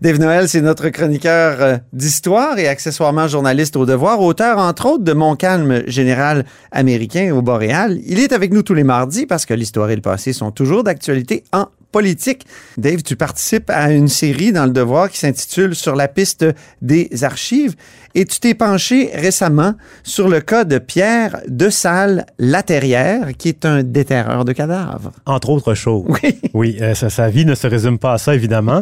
Dave 0.00 0.18
Noël, 0.18 0.48
c'est 0.48 0.60
notre 0.60 0.88
chroniqueur 0.88 1.60
euh, 1.60 1.76
d'histoire 1.92 2.58
et 2.58 2.68
accessoirement 2.68 3.28
journaliste 3.28 3.76
au 3.76 3.86
devoir, 3.86 4.20
auteur 4.20 4.58
entre 4.58 4.86
autres 4.86 5.04
de 5.04 5.12
Mon 5.12 5.36
calme 5.36 5.82
général 5.86 6.44
américain 6.72 7.34
au 7.34 7.42
Boréal. 7.42 7.98
Il 8.06 8.18
est 8.18 8.32
avec 8.32 8.52
nous 8.52 8.62
tous 8.62 8.74
les 8.74 8.84
mardis 8.84 9.26
parce 9.26 9.46
que 9.46 9.54
l'histoire 9.54 9.90
et 9.90 9.96
le 9.96 10.02
passé 10.02 10.32
sont 10.32 10.50
toujours 10.50 10.84
d'actualité 10.84 11.44
en 11.52 11.68
politique. 11.94 12.44
Dave, 12.76 13.04
tu 13.04 13.14
participes 13.14 13.70
à 13.70 13.92
une 13.92 14.08
série 14.08 14.50
dans 14.50 14.64
le 14.64 14.72
devoir 14.72 15.08
qui 15.08 15.18
s'intitule 15.18 15.76
Sur 15.76 15.94
la 15.94 16.08
piste 16.08 16.44
des 16.82 17.08
archives 17.22 17.76
et 18.14 18.24
tu 18.24 18.38
t'es 18.40 18.54
penché 18.54 19.10
récemment 19.14 19.74
sur 20.02 20.28
le 20.28 20.40
cas 20.40 20.64
de 20.64 20.78
Pierre 20.78 21.38
de 21.48 21.68
Salle 21.70 22.26
Laterrière, 22.38 23.28
qui 23.36 23.48
est 23.48 23.64
un 23.64 23.82
déterreur 23.82 24.44
de 24.44 24.52
cadavres. 24.52 25.12
Entre 25.26 25.50
autres 25.50 25.74
choses. 25.74 26.04
Oui. 26.08 26.38
Oui, 26.54 26.78
euh, 26.80 26.94
sa, 26.94 27.10
sa 27.10 27.28
vie 27.28 27.44
ne 27.44 27.54
se 27.54 27.66
résume 27.66 27.98
pas 27.98 28.12
à 28.14 28.18
ça, 28.18 28.34
évidemment. 28.34 28.80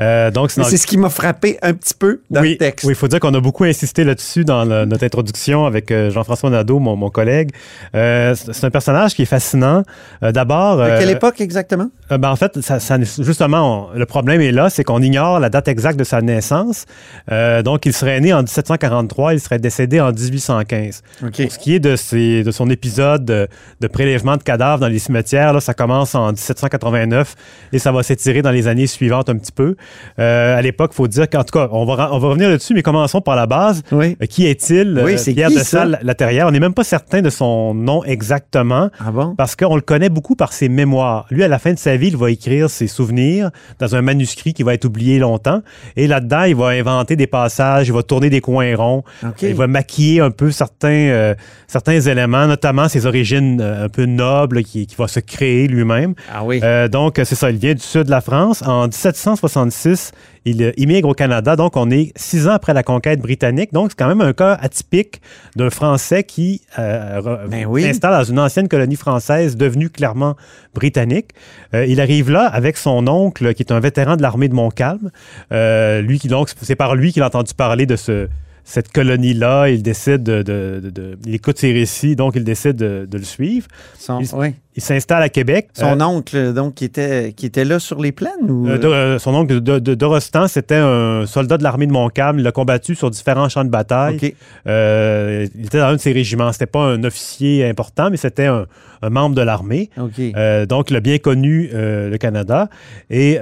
Euh, 0.00 0.30
donc, 0.30 0.50
C'est 0.50 0.76
ce 0.76 0.86
qui 0.86 0.98
m'a 0.98 1.08
frappé 1.10 1.58
un 1.62 1.72
petit 1.74 1.94
peu 1.94 2.20
dans 2.30 2.40
oui, 2.40 2.52
le 2.52 2.56
texte. 2.58 2.84
Oui, 2.86 2.92
il 2.92 2.96
faut 2.96 3.08
dire 3.08 3.20
qu'on 3.20 3.34
a 3.34 3.40
beaucoup 3.40 3.64
insisté 3.64 4.04
là-dessus 4.04 4.44
dans 4.44 4.64
le- 4.64 4.84
notre 4.84 5.04
introduction 5.04 5.64
avec 5.66 5.90
euh, 5.90 6.10
Jean-François 6.10 6.50
Nadeau, 6.50 6.78
mon, 6.78 6.96
mon 6.96 7.10
collègue. 7.10 7.50
Euh, 7.94 8.34
c'est 8.34 8.64
un 8.64 8.70
personnage 8.70 9.14
qui 9.14 9.22
est 9.22 9.26
fascinant. 9.26 9.82
D'abord... 10.20 10.80
À 10.82 10.98
quelle 10.98 11.10
époque 11.10 11.40
exactement? 11.40 11.88
Ben, 12.10 12.30
en 12.30 12.36
fait, 12.36 12.60
ça, 12.60 12.80
ça- 12.80 12.98
justement, 13.00 13.90
on- 13.92 13.98
le 13.98 14.06
problème 14.06 14.40
est 14.40 14.52
là, 14.52 14.68
c'est 14.70 14.84
qu'on 14.84 15.00
ignore 15.02 15.38
la 15.40 15.48
date 15.50 15.68
exacte 15.68 15.98
de 15.98 16.04
sa 16.04 16.20
naissance. 16.20 16.86
Donc, 17.30 17.86
il 17.86 17.92
serait 17.92 18.20
né 18.20 18.32
en 18.32 18.42
1743, 18.72 19.34
il 19.34 19.40
serait 19.40 19.58
décédé 19.58 20.00
en 20.00 20.12
1815. 20.12 21.02
OK. 21.24 21.42
Pour 21.42 21.52
ce 21.52 21.58
qui 21.58 21.74
est 21.74 21.80
de, 21.80 21.96
ses- 21.96 22.42
de 22.42 22.50
son 22.50 22.68
épisode 22.70 23.24
de, 23.24 23.48
de 23.80 23.86
prélèvement 23.86 24.36
de 24.36 24.42
cadavres 24.42 24.80
dans 24.80 24.88
les 24.88 24.98
cimetières, 24.98 25.52
là, 25.52 25.60
ça 25.60 25.74
commence 25.74 26.14
en 26.14 26.32
1789 26.32 27.34
et 27.72 27.78
ça 27.78 27.92
va 27.92 28.02
s'étirer 28.02 28.42
dans 28.42 28.50
les 28.50 28.68
années 28.68 28.86
suivantes 28.86 29.28
un 29.28 29.36
petit 29.36 29.52
peu. 29.52 29.76
Euh, 30.18 30.56
à 30.56 30.62
l'époque, 30.62 30.90
il 30.94 30.96
faut 30.96 31.08
dire 31.08 31.28
qu'en 31.28 31.44
tout 31.44 31.58
cas, 31.58 31.68
on 31.72 31.84
va, 31.84 32.10
on 32.12 32.18
va 32.18 32.28
revenir 32.28 32.48
là-dessus, 32.48 32.74
mais 32.74 32.82
commençons 32.82 33.20
par 33.20 33.36
la 33.36 33.46
base. 33.46 33.82
Oui. 33.92 34.16
Euh, 34.22 34.26
Qui 34.26 34.46
est-il? 34.46 35.00
Oui, 35.04 35.14
Euh, 35.14 35.16
c'est 35.16 35.32
Pierre 35.34 35.48
qui, 35.48 35.56
de? 35.56 35.60
Salle 35.60 35.98
Laterrière? 36.02 36.46
On 36.46 36.50
n'est 36.50 36.60
même 36.60 36.74
pas 36.74 36.84
certain 36.84 37.22
de 37.22 37.30
son 37.30 37.74
nom 37.74 38.02
exactement 38.04 38.90
Ah 39.00 39.10
bon? 39.10 39.34
parce 39.36 39.56
qu'on 39.56 39.74
le 39.76 39.82
connaît 39.82 40.08
beaucoup 40.08 40.36
par 40.36 40.52
ses 40.52 40.68
mémoires. 40.68 41.26
Lui, 41.30 41.42
à 41.44 41.48
la 41.48 41.58
fin 41.58 41.72
de 41.72 41.78
sa 41.78 41.96
vie, 41.96 42.08
il 42.08 42.16
va 42.16 42.30
écrire 42.30 42.70
ses 42.70 42.86
souvenirs 42.86 43.50
dans 43.78 43.94
un 43.96 44.02
manuscrit 44.02 44.54
qui 44.54 44.62
va 44.62 44.74
être 44.74 44.84
oublié 44.84 45.18
longtemps. 45.18 45.62
Et 45.96 46.06
là-dedans, 46.06 46.44
il 46.44 46.54
va 46.56 46.68
inventer 46.68 47.16
des 47.16 47.26
passages, 47.26 47.88
il 47.88 47.92
va 47.92 48.02
tourner 48.02 48.30
des 48.30 48.40
coins 48.40 48.61
il 48.62 49.54
va 49.54 49.66
maquiller 49.66 50.20
un 50.20 50.30
peu 50.30 50.50
certains, 50.50 50.88
euh, 50.88 51.34
certains 51.66 52.00
éléments, 52.00 52.46
notamment 52.46 52.88
ses 52.88 53.06
origines 53.06 53.60
euh, 53.60 53.84
un 53.84 53.88
peu 53.88 54.04
nobles 54.04 54.62
qui, 54.62 54.86
qui 54.86 54.96
va 54.96 55.08
se 55.08 55.20
créer 55.20 55.68
lui-même. 55.68 56.14
Ah 56.32 56.44
oui. 56.44 56.60
Euh, 56.62 56.88
donc, 56.88 57.14
c'est 57.16 57.34
ça, 57.34 57.50
il 57.50 57.58
vient 57.58 57.74
du 57.74 57.82
sud 57.82 58.04
de 58.04 58.10
la 58.10 58.20
France. 58.20 58.62
En 58.62 58.84
1766, 58.84 60.12
il 60.44 60.72
immigre 60.76 61.08
au 61.08 61.14
Canada. 61.14 61.56
Donc, 61.56 61.76
on 61.76 61.90
est 61.90 62.12
six 62.16 62.48
ans 62.48 62.52
après 62.52 62.74
la 62.74 62.82
conquête 62.82 63.20
britannique. 63.20 63.72
Donc, 63.72 63.90
c'est 63.90 63.98
quand 63.98 64.08
même 64.08 64.20
un 64.20 64.32
cas 64.32 64.58
atypique 64.60 65.20
d'un 65.56 65.70
Français 65.70 66.24
qui 66.24 66.62
euh, 66.78 67.46
Ben 67.48 67.66
oui. 67.66 67.82
s'installe 67.82 68.12
dans 68.12 68.24
une 68.24 68.38
ancienne 68.38 68.68
colonie 68.68 68.96
française 68.96 69.56
devenue 69.56 69.90
clairement 69.90 70.36
britannique. 70.74 71.30
Euh, 71.74 71.86
il 71.86 72.00
arrive 72.00 72.30
là 72.30 72.46
avec 72.46 72.76
son 72.76 73.06
oncle, 73.06 73.54
qui 73.54 73.62
est 73.62 73.72
un 73.72 73.80
vétéran 73.80 74.16
de 74.16 74.22
l'armée 74.22 74.48
de 74.48 74.54
Montcalm. 74.54 75.10
Euh, 75.52 76.00
lui, 76.00 76.18
qui 76.18 76.28
donc, 76.28 76.50
c'est 76.60 76.76
par 76.76 76.94
lui 76.94 77.12
qu'il 77.12 77.22
a 77.22 77.26
entendu 77.26 77.54
parler 77.54 77.86
de 77.86 77.96
ce 77.96 78.28
cette 78.64 78.92
colonie-là, 78.92 79.68
il 79.68 79.82
décide 79.82 80.22
de, 80.22 80.42
de- 80.42 80.80
de- 80.82 80.90
de- 80.90 81.18
il 81.26 81.34
écoute 81.34 81.58
ses 81.58 81.72
récits, 81.72 82.16
donc 82.16 82.34
il 82.36 82.44
décide 82.44 82.76
de, 82.76 83.06
de 83.10 83.18
le 83.18 83.24
suivre. 83.24 83.66
Son, 83.98 84.20
il- 84.20 84.28
oui. 84.34 84.54
Il 84.74 84.82
s'installe 84.82 85.22
à 85.22 85.28
Québec. 85.28 85.68
Son 85.74 86.00
Euh, 86.00 86.04
oncle, 86.04 86.54
donc, 86.54 86.74
qui 86.76 86.86
était, 86.86 87.34
qui 87.36 87.44
était 87.44 87.66
là 87.66 87.78
sur 87.78 88.00
les 88.00 88.10
plaines? 88.10 88.48
Ou... 88.50 88.68
Euh, 88.68 88.78
de- 88.78 88.86
euh, 88.88 89.18
son 89.18 89.34
oncle 89.34 89.60
de, 89.60 89.78
de, 89.78 89.94
Dorostan, 89.94 90.48
c'était 90.48 90.76
un 90.76 91.26
soldat 91.26 91.58
de 91.58 91.62
l'armée 91.62 91.86
de 91.86 91.92
Montcalm. 91.92 92.38
Il 92.38 92.46
a 92.46 92.52
combattu 92.52 92.94
sur 92.94 93.10
différents 93.10 93.50
champs 93.50 93.64
de 93.64 93.70
bataille. 93.70 94.34
Il 94.64 95.66
était 95.66 95.78
dans 95.78 95.86
un 95.88 95.96
de 95.96 96.00
ses 96.00 96.12
régiments. 96.12 96.52
C'était 96.52 96.64
pas 96.66 96.84
un 96.84 97.04
officier 97.04 97.68
important, 97.68 98.08
mais 98.10 98.16
c'était 98.16 98.46
un, 98.46 98.66
un 99.02 99.10
membre 99.10 99.34
de 99.36 99.42
l'armée. 99.42 99.90
Donc, 99.96 100.90
il 100.90 100.96
a 100.96 101.00
bien 101.00 101.18
connu 101.18 101.68
le 101.72 102.16
Canada. 102.16 102.68
Et 103.10 103.38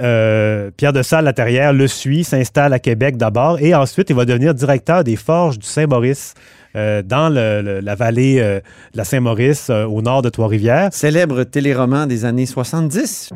Pierre 0.75 0.93
de 0.93 1.01
Salle, 1.01 1.25
Laterrière, 1.25 1.71
le 1.71 1.87
suit, 1.87 2.23
s'installe 2.25 2.73
à 2.73 2.79
Québec 2.79 3.15
d'abord. 3.15 3.57
Et 3.61 3.73
ensuite, 3.73 4.09
il 4.09 4.15
va 4.15 4.25
devenir 4.25 4.53
directeur 4.53 5.03
des 5.05 5.15
forges 5.15 5.57
du 5.59 5.65
Saint-Maurice 5.67 6.33
euh, 6.75 7.01
dans 7.01 7.29
la 7.29 7.95
vallée 7.95 8.39
euh, 8.39 8.59
de 8.93 8.97
la 8.97 9.03
Saint-Maurice, 9.03 9.69
euh, 9.69 9.85
au 9.85 10.01
nord 10.01 10.21
de 10.21 10.29
Trois-Rivières. 10.29 10.89
Célèbre 10.93 11.43
téléroman 11.43 12.07
des 12.07 12.25
années 12.25 12.45
70. 12.45 13.29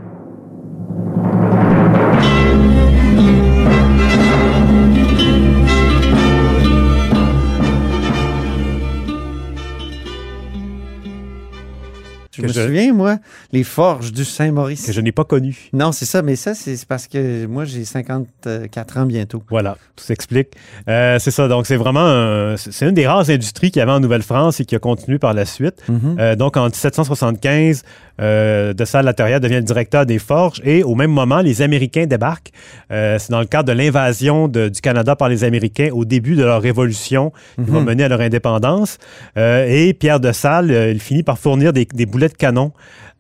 Souviens, 12.62 12.94
moi, 12.94 13.18
les 13.52 13.64
forges 13.64 14.12
du 14.12 14.26
Saint-Maurice. 14.26 14.86
que 14.86 14.92
je 14.92 15.02
n'ai 15.02 15.12
pas 15.12 15.24
connu. 15.24 15.70
Non, 15.74 15.92
c'est 15.92 16.06
ça, 16.06 16.22
mais 16.22 16.36
ça, 16.36 16.54
c'est 16.54 16.86
parce 16.86 17.08
que 17.08 17.46
moi, 17.46 17.66
j'ai 17.66 17.86
54 17.86 18.98
ans 18.98 19.06
bientôt. 19.06 19.44
Voilà, 19.50 19.78
tout 19.96 20.04
s'explique. 20.04 20.50
Euh, 20.88 21.20
c'est 21.20 21.32
ça, 21.32 21.48
donc 21.48 21.66
c'est 21.66 21.78
vraiment 21.78 22.56
c'est 22.58 22.86
une 22.86 22.94
des 22.94 23.08
rares 23.08 23.30
industries 23.30 23.72
qu'il 23.72 23.80
y 23.80 23.84
avait 23.84 23.92
en 23.92 24.00
Nouvelle-France 24.00 24.60
et 24.60 24.66
qui 24.66 24.76
a 24.76 24.80
continué 24.80 25.20
par 25.20 25.34
la 25.34 25.46
suite. 25.46 25.82
Mhm. 25.90 26.18
Euh, 26.20 26.36
donc 26.36 26.58
en 26.58 26.66
1775, 26.66 27.84
euh, 28.22 28.74
De 28.74 28.86
Salle 28.86 29.14
devient 29.18 29.56
le 29.56 29.62
directeur 29.62 30.06
des 30.06 30.20
forges 30.20 30.62
et 30.64 30.84
au 30.84 30.96
même 30.96 31.12
moment, 31.12 31.42
les 31.42 31.62
Américains 31.62 32.06
débarquent. 32.06 32.52
Euh, 32.92 33.18
c'est 33.20 33.32
dans 33.32 33.40
le 33.40 33.46
cadre 33.46 33.68
de 33.68 33.78
l'invasion 33.78 34.48
du 34.48 34.82
Canada 34.82 35.16
par 35.16 35.30
les 35.30 35.44
Américains 35.44 35.90
au 35.92 36.06
début 36.06 36.36
de 36.36 36.44
leur 36.44 36.62
révolution 36.62 37.32
qui 37.56 37.70
va 37.70 37.82
mener 37.82 38.04
à 38.04 38.08
leur 38.08 38.22
indépendance. 38.22 38.98
Euh, 39.38 39.66
et 39.68 39.94
Pierre 39.94 40.20
De 40.20 40.32
Salle, 40.32 40.72
il 40.72 41.00
finit 41.02 41.24
par 41.24 41.38
fournir 41.38 41.74
des, 41.74 41.86
des 41.86 42.06
boulets 42.06 42.30
de 42.30 42.34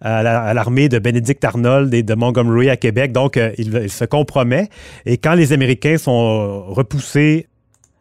à 0.02 0.22
la- 0.24 0.42
à 0.42 0.54
l'armée 0.54 0.90
de 0.90 1.00
Benedict 1.00 1.44
Arnold 1.44 1.94
et 1.94 2.04
de 2.04 2.14
Montgomery 2.16 2.70
à 2.70 2.78
Québec. 2.78 3.12
Donc, 3.12 3.38
euh, 3.38 3.52
il, 3.58 3.74
il 3.84 3.90
se 3.90 4.06
compromet. 4.06 4.70
Et 5.06 5.18
quand 5.18 5.34
les 5.34 5.54
Américains 5.54 5.98
sont 5.98 6.64
repoussés 6.68 7.48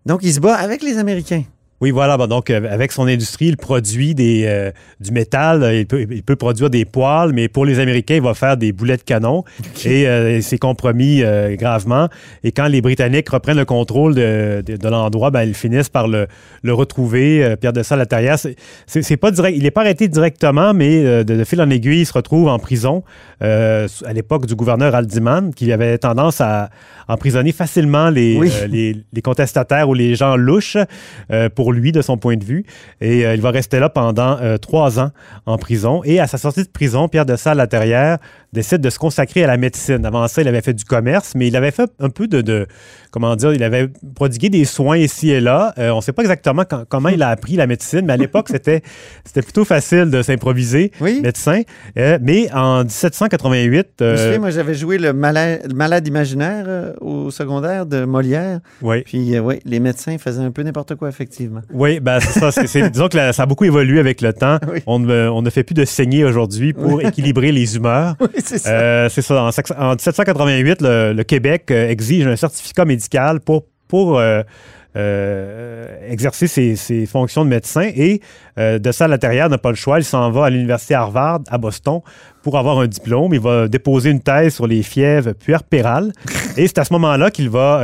Donc, 0.07 0.21
il 0.23 0.33
se 0.33 0.41
bat 0.41 0.55
avec 0.57 0.83
les 0.83 0.99
Américains. 0.99 1.45
Oui, 1.85 1.91
voilà. 1.91 2.17
Bon, 2.17 2.27
donc, 2.27 2.49
euh, 2.49 2.67
avec 2.71 2.93
son 2.93 3.07
industrie, 3.07 3.47
il 3.49 3.57
produit 3.59 4.15
des, 4.15 4.45
euh, 4.47 4.71
du 5.01 5.13
métal. 5.13 5.71
Il 5.75 5.87
peut, 5.87 6.07
il 6.11 6.23
peut 6.23 6.35
produire 6.37 6.71
des 6.71 6.87
poils, 6.87 7.33
mais 7.35 7.49
pour 7.49 7.67
les 7.67 7.79
Américains, 7.79 8.15
il 8.15 8.23
va 8.23 8.33
faire 8.33 8.57
des 8.57 8.73
boulets 8.73 8.97
de 8.97 9.03
canon. 9.03 9.45
Et 9.85 10.09
euh, 10.09 10.37
il 10.37 10.43
s'est 10.43 10.57
compromis 10.57 11.23
euh, 11.23 11.55
gravement. 11.57 12.09
Et 12.43 12.53
quand 12.53 12.69
les 12.69 12.81
Britanniques 12.81 13.29
reprennent 13.29 13.59
le 13.59 13.67
contrôle 13.67 14.15
de, 14.15 14.63
de- 14.67 14.77
de 14.79 14.89
l'endroit, 14.89 15.31
ben, 15.31 15.43
ils 15.43 15.53
finissent 15.55 15.91
par 15.91 16.09
le, 16.09 16.27
le 16.63 16.73
retrouver. 16.73 17.55
Pierre 17.61 17.75
de 17.75 17.83
Salle 17.83 18.01
à 18.01 18.07
Terrière. 18.07 18.39
C'est- 18.39 18.57
c'est 18.87 19.03
c'est 19.03 19.19
pas 19.19 19.31
direct. 19.31 19.55
Il 19.57 19.63
n'est 19.65 19.71
pas 19.71 19.83
arrêté 19.83 20.09
directement, 20.09 20.73
mais 20.73 21.03
de, 21.03 21.23
de 21.37 21.45
fil 21.45 21.61
en 21.61 21.69
aiguille, 21.69 22.01
il 22.01 22.07
se 22.07 22.15
retrouve 22.15 22.49
en 22.49 22.59
prison 22.59 23.03
à 23.41 24.13
l'époque 24.15 24.47
du 24.47 24.55
gouverneur 24.55 24.95
Aldiman, 24.95 25.53
qui 25.55 25.71
avait 25.71 25.99
tendance 25.99 26.41
à 26.41 26.71
emprisonner 27.09 27.53
facilement 27.53 28.09
les, 28.09 28.37
Oui. 28.39 28.51
les, 28.71 28.97
les 29.13 29.21
contestataires 29.23 29.91
ou 29.91 29.93
les 29.95 30.15
gens 30.15 30.37
louches 30.37 30.79
pour 31.55 31.74
lui, 31.75 31.93
de 31.93 32.03
son 32.03 32.17
point 32.17 32.37
de 32.37 32.45
vue. 32.45 32.65
Et 33.01 33.27
euh, 33.27 33.35
il 33.35 33.41
va 33.41 33.51
rester 33.51 33.79
là 33.79 33.89
pendant 33.89 34.39
euh, 34.41 34.57
trois 34.57 34.99
ans 34.99 35.11
en 35.47 35.59
prison. 35.59 36.03
Et 36.05 36.21
à 36.21 36.27
sa 36.27 36.39
sortie 36.39 36.63
de 36.63 36.69
prison, 36.69 37.09
Pierre 37.09 37.27
de 37.27 37.37
Salle 37.37 37.59
Laterrière 37.59 38.19
décide 38.55 38.81
de 38.81 38.89
se 38.89 38.99
consacrer 38.99 39.45
à 39.45 39.47
la 39.47 39.59
médecine. 39.59 40.07
Avant 40.07 40.27
ça, 40.29 40.41
il 40.41 40.49
avait 40.49 40.63
fait 40.63 40.73
du 40.73 40.85
commerce, 40.85 41.33
mais 41.37 41.49
il 41.49 41.57
avait 41.57 41.71
fait 41.73 41.91
un 42.01 42.09
peu 42.09 42.27
de, 42.27 42.41
de- 42.41 42.67
comment 43.11 43.37
dire, 43.37 43.53
il 43.53 43.63
avait 43.63 43.89
prodigué 44.15 44.49
des 44.49 44.65
soins 44.65 44.97
ici 44.97 45.31
et 45.31 45.41
là. 45.41 45.75
Euh, 45.79 45.91
on 45.91 45.97
ne 45.97 46.01
sait 46.01 46.13
pas 46.13 46.23
exactement 46.23 46.63
quand- 46.69 46.85
comment 46.89 47.11
il 47.11 47.23
a 47.23 47.29
appris 47.29 47.57
la 47.57 47.67
médecine, 47.67 48.03
mais 48.07 48.15
à 48.15 48.17
l'époque, 48.17 48.49
c'était 48.51 48.81
c'était 49.25 49.43
plutôt 49.43 49.65
facile 49.67 50.11
de 50.11 50.23
s'improviser 50.23 50.91
Oui. 51.01 51.21
médecin. 51.23 51.61
Euh, 51.99 52.19
mais 52.23 52.51
en 52.55 52.85
1788, 52.85 53.87
Je 54.01 54.05
me 54.05 54.11
euh, 54.11 54.17
souviens, 54.25 54.39
moi, 54.39 54.51
j'avais 54.51 54.75
joué 54.75 54.97
le 54.99 55.13
malade, 55.13 55.61
le 55.69 55.75
malade 55.75 56.07
imaginaire 56.09 56.95
au 57.01 57.31
secondaire 57.31 57.87
de 57.87 58.05
Molière. 58.05 58.61
oui. 58.83 59.03
Puis, 59.05 59.39
oui, 59.39 59.61
les 59.65 59.81
médecins 59.81 60.17
faisaient 60.19 60.43
un 60.43 60.51
peu 60.51 60.63
n'importe 60.63 60.95
quoi, 60.95 61.09
effectivement. 61.09 61.61
Oui, 61.73 62.01
ben 62.01 62.21
c'est 62.21 62.39
ça. 62.41 62.51
c'est- 62.53 62.91
disons 62.91 63.09
que 63.09 63.17
la- 63.17 63.33
ça 63.33 63.43
a 63.43 63.47
beaucoup 63.47 63.65
évolué 63.65 63.99
avec 64.01 64.21
le 64.21 64.33
temps. 64.33 64.59
Oui. 64.73 64.81
On, 64.87 64.99
ne, 64.99 65.29
on 65.29 65.43
ne 65.43 65.51
fait 65.51 65.63
plus 65.63 65.75
de 65.75 65.85
saigner 65.85 66.25
aujourd'hui 66.25 66.73
pour 66.73 67.01
équilibrer 67.03 67.53
les 67.53 67.77
humeurs. 67.77 68.17
Oui, 68.21 68.29
c'est 68.49 68.59
ça. 68.59 68.71
Euh, 68.71 69.09
c'est 69.09 69.23
ça. 69.23 69.43
En, 69.43 69.51
sex- 69.53 69.73
en 69.77 69.91
1788, 69.91 70.83
le, 70.83 71.13
le 71.13 71.25
Québec 71.25 71.71
euh, 71.71 71.89
exige 71.89 72.27
un 72.27 72.37
certificat 72.37 72.85
médical 72.85 73.41
pour, 73.41 73.65
pour 73.89 74.19
euh, 74.19 74.43
euh, 74.97 75.87
exercer 76.09 76.47
ses, 76.47 76.77
ses 76.77 77.07
fonctions 77.07 77.45
de 77.45 77.51
médecin. 77.51 77.91
Et 77.97 78.21
de 78.57 78.93
ça, 78.93 79.09
Laterrière 79.09 79.49
n'a 79.49 79.59
pas 79.59 79.71
le 79.71 79.75
choix. 79.77 79.99
Il 79.99 80.05
s'en 80.05 80.31
va 80.31 80.45
à 80.47 80.51
l'université 80.51 80.95
Harvard 80.95 81.41
à 81.49 81.59
Boston 81.59 82.01
pour 82.43 82.57
avoir 82.59 82.79
un 82.79 82.87
diplôme. 82.87 83.35
Il 83.35 83.41
va 83.41 83.67
déposer 83.67 84.11
une 84.11 84.21
thèse 84.21 84.55
sur 84.55 84.67
les 84.69 84.83
fièvres 84.85 85.33
puerpérales. 85.33 86.13
Et 86.57 86.67
c'est 86.69 86.79
à 86.79 86.85
ce 86.85 86.93
moment-là 86.93 87.31
qu'il 87.33 87.51
va 87.51 87.83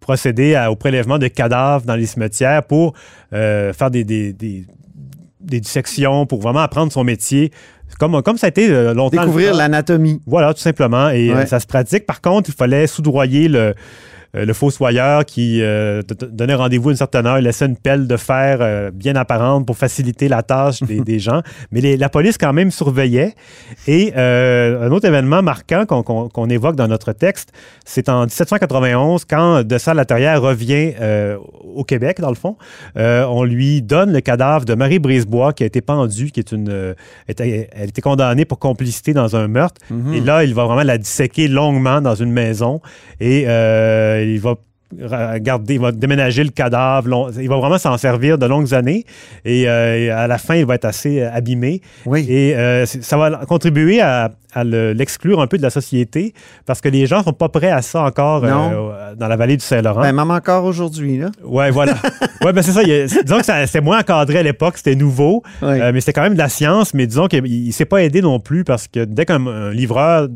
procéder 0.00 0.54
à- 0.54 0.70
au 0.72 0.76
prélèvement 0.76 1.18
de 1.18 1.28
cadavres 1.28 1.84
dans 1.84 1.96
les 1.96 2.06
cimetières 2.06 2.62
pour 2.62 2.94
faire 3.30 3.90
des, 3.90 4.04
des, 4.04 4.32
des- 4.32 4.64
des 5.40 5.60
dissections, 5.60 6.26
pour 6.26 6.40
vraiment 6.42 6.60
apprendre 6.60 6.92
son 6.92 7.04
métier. 7.04 7.52
Comme, 7.98 8.22
comme 8.22 8.38
ça 8.38 8.46
a 8.46 8.48
été 8.50 8.70
euh, 8.70 8.94
longtemps. 8.94 9.20
Découvrir 9.20 9.54
l'anatomie. 9.54 10.20
Voilà, 10.26 10.54
tout 10.54 10.60
simplement. 10.60 11.10
Et 11.10 11.30
Ouais. 11.32 11.42
euh, 11.42 11.46
ça 11.46 11.60
se 11.60 11.66
pratique. 11.66 12.06
Par 12.06 12.20
contre, 12.20 12.48
il 12.50 12.54
fallait 12.54 12.86
soudoyer 12.86 13.48
le, 13.48 13.74
le 14.44 14.52
fossoyeur 14.52 15.24
qui 15.24 15.60
euh, 15.62 16.02
donnait 16.30 16.54
rendez-vous 16.54 16.88
à 16.90 16.92
une 16.92 16.96
certaine 16.98 17.26
heure, 17.26 17.38
il 17.38 17.44
laissait 17.44 17.66
une 17.66 17.76
pelle 17.76 18.06
de 18.06 18.16
fer 18.16 18.58
euh, 18.60 18.90
bien 18.92 19.14
apparente 19.16 19.66
pour 19.66 19.76
faciliter 19.76 20.28
la 20.28 20.42
tâche 20.42 20.82
des, 20.82 21.00
des 21.12 21.18
gens. 21.18 21.42
Mais 21.72 21.80
les- 21.80 21.96
la 21.96 22.08
police 22.08 22.38
quand 22.38 22.52
même 22.52 22.70
surveillait. 22.70 23.34
Et 23.86 24.12
euh, 24.16 24.86
un 24.86 24.92
autre 24.92 25.06
événement 25.06 25.42
marquant 25.42 25.84
qu'on 25.86 26.48
évoque 26.48 26.76
dans 26.76 26.88
notre 26.88 27.12
texte, 27.12 27.50
c'est 27.84 28.08
en 28.08 28.22
1791, 28.22 29.24
quand 29.24 29.62
De 29.64 29.78
Salle-Laterrière 29.78 30.40
revient 30.42 30.92
euh, 31.00 31.36
au 31.74 31.84
Québec, 31.84 32.20
dans 32.20 32.28
le 32.30 32.34
fond. 32.34 32.56
Euh, 32.96 33.24
on 33.28 33.44
lui 33.44 33.82
donne 33.82 34.12
le 34.12 34.20
cadavre 34.20 34.64
de 34.64 34.74
Marie 34.74 34.98
Brisebois, 34.98 35.52
qui 35.52 35.62
a 35.62 35.66
été 35.66 35.80
pendue, 35.80 36.30
qui 36.30 36.40
est 36.40 36.52
une... 36.52 36.68
euh, 36.70 36.94
était- 37.28 37.68
elle 37.72 37.88
était 37.90 38.00
condamnée 38.02 38.44
pour 38.44 38.58
complicité 38.58 39.12
dans 39.12 39.36
un 39.36 39.48
meurtre. 39.48 39.80
Et 40.14 40.20
là, 40.20 40.44
il 40.44 40.54
va 40.54 40.64
vraiment 40.64 40.82
la 40.82 40.98
disséquer 40.98 41.48
longuement 41.48 42.00
dans 42.00 42.14
une 42.14 42.32
maison 42.32 42.80
et 43.20 43.44
euh, 43.46 44.24
il 44.34 44.40
va 44.40 44.54
garder, 45.38 45.74
il 45.74 45.80
va 45.80 45.92
déménager 45.92 46.42
le 46.42 46.48
cadavre. 46.48 47.08
long- 47.08 47.30
il 47.30 47.46
va 47.46 47.56
vraiment 47.58 47.76
s'en 47.76 47.98
servir 47.98 48.38
de 48.38 48.46
longues 48.46 48.72
années 48.72 49.04
et, 49.44 49.68
euh, 49.68 50.16
à 50.16 50.26
la 50.26 50.38
fin, 50.38 50.54
il 50.54 50.64
va 50.64 50.76
être 50.76 50.86
assez 50.86 51.20
euh, 51.20 51.30
abîmé. 51.30 51.82
Oui. 52.06 52.24
Et 52.26 52.56
euh, 52.56 52.86
ça 52.86 53.18
va 53.18 53.44
contribuer 53.46 54.00
à, 54.00 54.30
à 54.54 54.64
le- 54.64 54.94
l'exclure 54.94 55.42
un 55.42 55.46
peu 55.46 55.58
de 55.58 55.62
la 55.62 55.68
société 55.68 56.32
parce 56.64 56.80
que 56.80 56.88
les 56.88 57.04
gens 57.04 57.22
sont 57.22 57.34
pas 57.34 57.50
prêts 57.50 57.70
à 57.70 57.82
ça 57.82 58.02
encore 58.02 58.42
euh, 58.46 59.14
dans 59.14 59.28
la 59.28 59.36
vallée 59.36 59.58
du 59.58 59.64
Saint-Laurent. 59.64 60.00
Ben, 60.00 60.14
même 60.14 60.30
encore 60.30 60.64
aujourd'hui, 60.64 61.18
là. 61.18 61.30
Ouais, 61.44 61.70
voilà. 61.70 61.92
ouais, 62.42 62.54
ben 62.54 62.62
c'est 62.62 62.72
ça. 62.72 62.80
a- 62.80 63.22
disons 63.24 63.38
que 63.40 63.44
c'était 63.66 63.82
moins 63.82 63.98
encadré 64.00 64.38
à 64.38 64.42
l'époque, 64.42 64.78
c'était 64.78 64.96
nouveau, 64.96 65.42
Oui. 65.60 65.78
mais 65.92 66.00
c'était 66.00 66.14
quand 66.14 66.22
même 66.22 66.32
de 66.32 66.38
la 66.38 66.48
science. 66.48 66.94
Mais 66.94 67.06
disons 67.06 67.26
qu'il 67.26 67.44
il 67.46 67.72
s'est 67.74 67.84
pas 67.84 68.02
aidé 68.02 68.22
non 68.22 68.40
plus 68.40 68.64
parce 68.64 68.88
que 68.88 69.04
dès 69.04 69.26
qu'un 69.26 69.46
un 69.46 69.70
livreur 69.70 70.28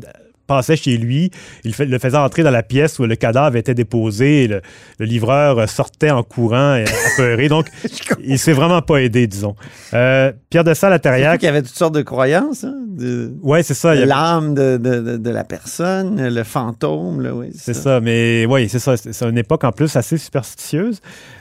passait 0.47 0.75
chez 0.75 0.97
lui, 0.97 1.31
il 1.63 1.73
le 1.79 1.99
faisait 1.99 2.17
entrer 2.17 2.43
dans 2.43 2.51
la 2.51 2.63
pièce 2.63 2.99
où 2.99 3.03
le 3.05 3.15
cadavre 3.15 3.55
était 3.55 3.73
déposé. 3.73 4.43
et 4.43 4.47
le, 4.47 4.61
le 4.99 5.05
livreur 5.05 5.67
sortait 5.69 6.11
en 6.11 6.23
courant, 6.23 6.75
et 6.75 6.85
apeuré. 7.13 7.47
Donc, 7.49 7.67
il 8.23 8.37
s'est 8.39 8.53
vraiment 8.53 8.81
pas 8.81 8.97
aidé, 9.01 9.27
disons. 9.27 9.55
Euh, 9.93 10.31
Pierre 10.49 10.63
de 10.63 10.73
Salle 10.73 10.93
à 10.93 10.99
Surtout 11.01 11.37
qu'il 11.37 11.45
y 11.45 11.49
avait 11.49 11.61
toutes 11.61 11.75
sortes 11.75 11.95
de 11.95 12.01
croyances. 12.01 12.63
hein, 12.63 12.75
de- 12.87 13.33
Ouais, 13.41 13.63
c'est 13.63 13.73
ça. 13.73 13.95
il 13.95 14.03
L'âme 14.05 14.53
de, 14.53 14.77
de- 14.77 15.17
de- 15.17 15.29
la 15.29 15.43
personne, 15.43 16.27
le 16.27 16.43
fantôme, 16.43 17.27
oui. 17.33 17.47
C'est 17.57 17.73
ça, 17.73 17.99
mais 18.01 18.45
oui, 18.47 18.69
c'est 18.69 18.79
ça. 18.79 18.95
C'est 18.97 19.25
une 19.27 19.37
époque 19.37 19.63
en 19.63 19.71
plus 19.71 19.95
assez 19.95 20.17
superstitieuse. 20.17 20.99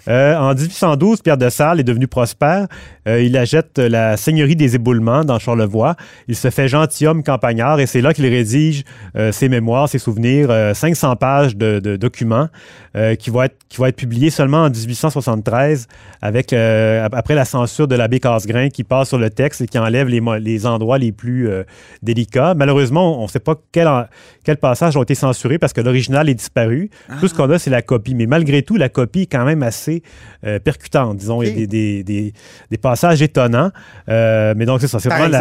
Euh, 0.09 0.35
en 0.37 0.55
1812, 0.55 1.23
Pierre 1.23 1.37
de 1.37 1.49
Salles 1.49 1.81
est 1.81 1.85
devenu 1.85 2.07
prospère. 2.09 2.67
Euh, 3.07 3.21
il 3.23 3.37
achète 3.37 3.79
la 3.79 4.17
seigneurie 4.17 4.57
des 4.57 4.75
éboulements 4.75 5.25
dans 5.25 5.39
Charlevoix. 5.39 5.97
Il 6.29 6.37
se 6.37 6.51
fait 6.51 6.69
gentilhomme 6.69 7.23
campagnard 7.23 7.79
et 7.81 7.87
c'est 7.87 8.01
là 8.01 8.13
qu'il 8.15 8.27
rédige 8.27 8.85
ses 9.33 9.49
mémoires, 9.49 9.89
ses 9.89 9.99
souvenirs, 9.99 10.49
euh, 10.50 10.75
500 10.75 11.17
pages 11.17 11.56
de, 11.56 11.81
de 11.81 11.97
documents 11.97 12.49
euh, 12.97 13.15
qui, 13.15 13.31
vont 13.31 13.43
être, 13.43 13.56
qui 13.69 13.79
vont 13.79 13.87
être 13.87 13.97
publiés 13.97 14.31
seulement 14.31 14.65
en 14.65 14.71
1873 14.71 15.87
avec, 16.21 16.53
euh, 16.53 17.05
ap- 17.05 17.15
après 17.15 17.35
la 17.35 17.44
censure 17.44 17.89
de 17.89 17.94
l'abbé 17.97 18.21
Casgrain 18.21 18.69
qui 18.69 18.85
passe 18.85 19.09
sur 19.09 19.19
le 19.19 19.31
texte 19.31 19.61
et 19.61 19.67
qui 19.67 19.79
enlève 19.79 20.09
les, 20.09 20.21
les 20.41 20.67
endroits 20.67 20.99
les 20.99 21.12
plus 21.12 21.49
euh, 21.49 21.65
délicats. 22.03 22.55
Malheureusement, 22.55 23.19
on 23.21 23.25
ne 23.25 23.29
sait 23.29 23.41
pas 23.41 23.56
quel, 23.73 23.89
en- 23.89 24.05
quels 24.44 24.56
passages 24.56 24.97
ont 24.97 25.03
été 25.03 25.15
censurés 25.15 25.59
parce 25.59 25.73
que 25.73 25.81
l'original 25.81 26.29
est 26.29 26.35
disparu. 26.35 26.91
Tout 27.21 27.29
ce 27.29 27.35
qu'on 27.35 27.50
a, 27.50 27.59
c'est 27.59 27.71
la 27.71 27.83
copie. 27.83 28.15
Mais 28.15 28.27
malgré 28.27 28.62
tout, 28.62 28.77
la 28.77 28.89
copie 28.89 29.23
est 29.23 29.27
quand 29.27 29.44
même 29.44 29.62
assez 29.62 30.03
euh, 30.47 30.59
percutante. 30.59 31.17
Disons, 31.17 31.43
il 31.43 31.47
y 31.49 31.50
a 31.50 31.53
Ok. 31.53 31.59
des, 31.59 31.67
des- 31.67 32.05
des- 32.05 32.33
des 32.71 32.79
passages 32.79 33.21
étonnants. 33.23 33.71
Euh, 34.09 34.55
mais 34.56 34.67
donc, 34.67 34.81
c'est 34.81 34.89
ça. 34.89 34.99
C'est 35.00 35.09
Par 35.09 35.29
la-? 35.29 35.39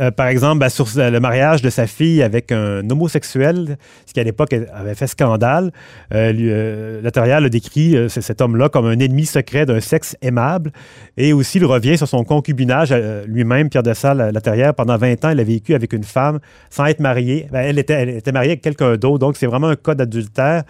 Euh, 0.00 0.10
par 0.10 0.26
exemple, 0.28 0.58
ben, 0.60 0.68
sur 0.68 0.86
le 0.96 1.18
mariage 1.20 1.62
de 1.62 1.70
sa 1.70 1.86
fille 1.86 2.22
avec 2.22 2.52
un 2.52 2.88
homosexuel, 2.90 3.76
ce 4.06 4.12
qui 4.12 4.20
à 4.20 4.24
l'époque 4.24 4.52
avait 4.52 4.94
fait 4.94 5.06
scandale. 5.06 5.70
Euh, 6.14 6.32
lui, 6.32 6.48
euh, 6.50 7.00
Laterrière 7.02 7.40
le 7.40 7.50
décrit, 7.50 7.96
euh, 7.96 8.08
cet 8.08 8.40
homme-là, 8.40 8.68
comme 8.68 8.86
un 8.86 8.98
ennemi 8.98 9.26
secret 9.26 9.66
d'un 9.66 9.80
sexe 9.80 10.16
aimable. 10.22 10.72
Et 11.16 11.32
aussi, 11.32 11.58
il 11.58 11.64
revient 11.66 11.96
sur 11.98 12.08
son 12.08 12.24
concubinage 12.24 12.88
euh, 12.92 13.24
lui-même, 13.26 13.68
Pierre 13.68 13.82
de 13.82 13.92
Salle 13.94 14.30
Laterrière. 14.32 14.74
Pendant 14.74 14.96
20 14.96 15.24
ans, 15.24 15.30
il 15.30 15.40
a 15.40 15.44
vécu 15.44 15.74
avec 15.74 15.92
une 15.92 16.04
femme 16.04 16.38
sans 16.70 16.86
être 16.86 17.00
marié. 17.00 17.46
Ben, 17.52 17.60
elle, 17.60 17.78
était, 17.78 17.94
elle 17.94 18.08
était 18.10 18.32
mariée 18.32 18.50
avec 18.52 18.62
quelqu'un 18.62 18.96
d'autre, 18.96 19.18
donc 19.18 19.36
c'est 19.36 19.46
vraiment 19.46 19.68
un 19.68 19.76
cas 19.76 19.94
d'adultère. 19.94 20.62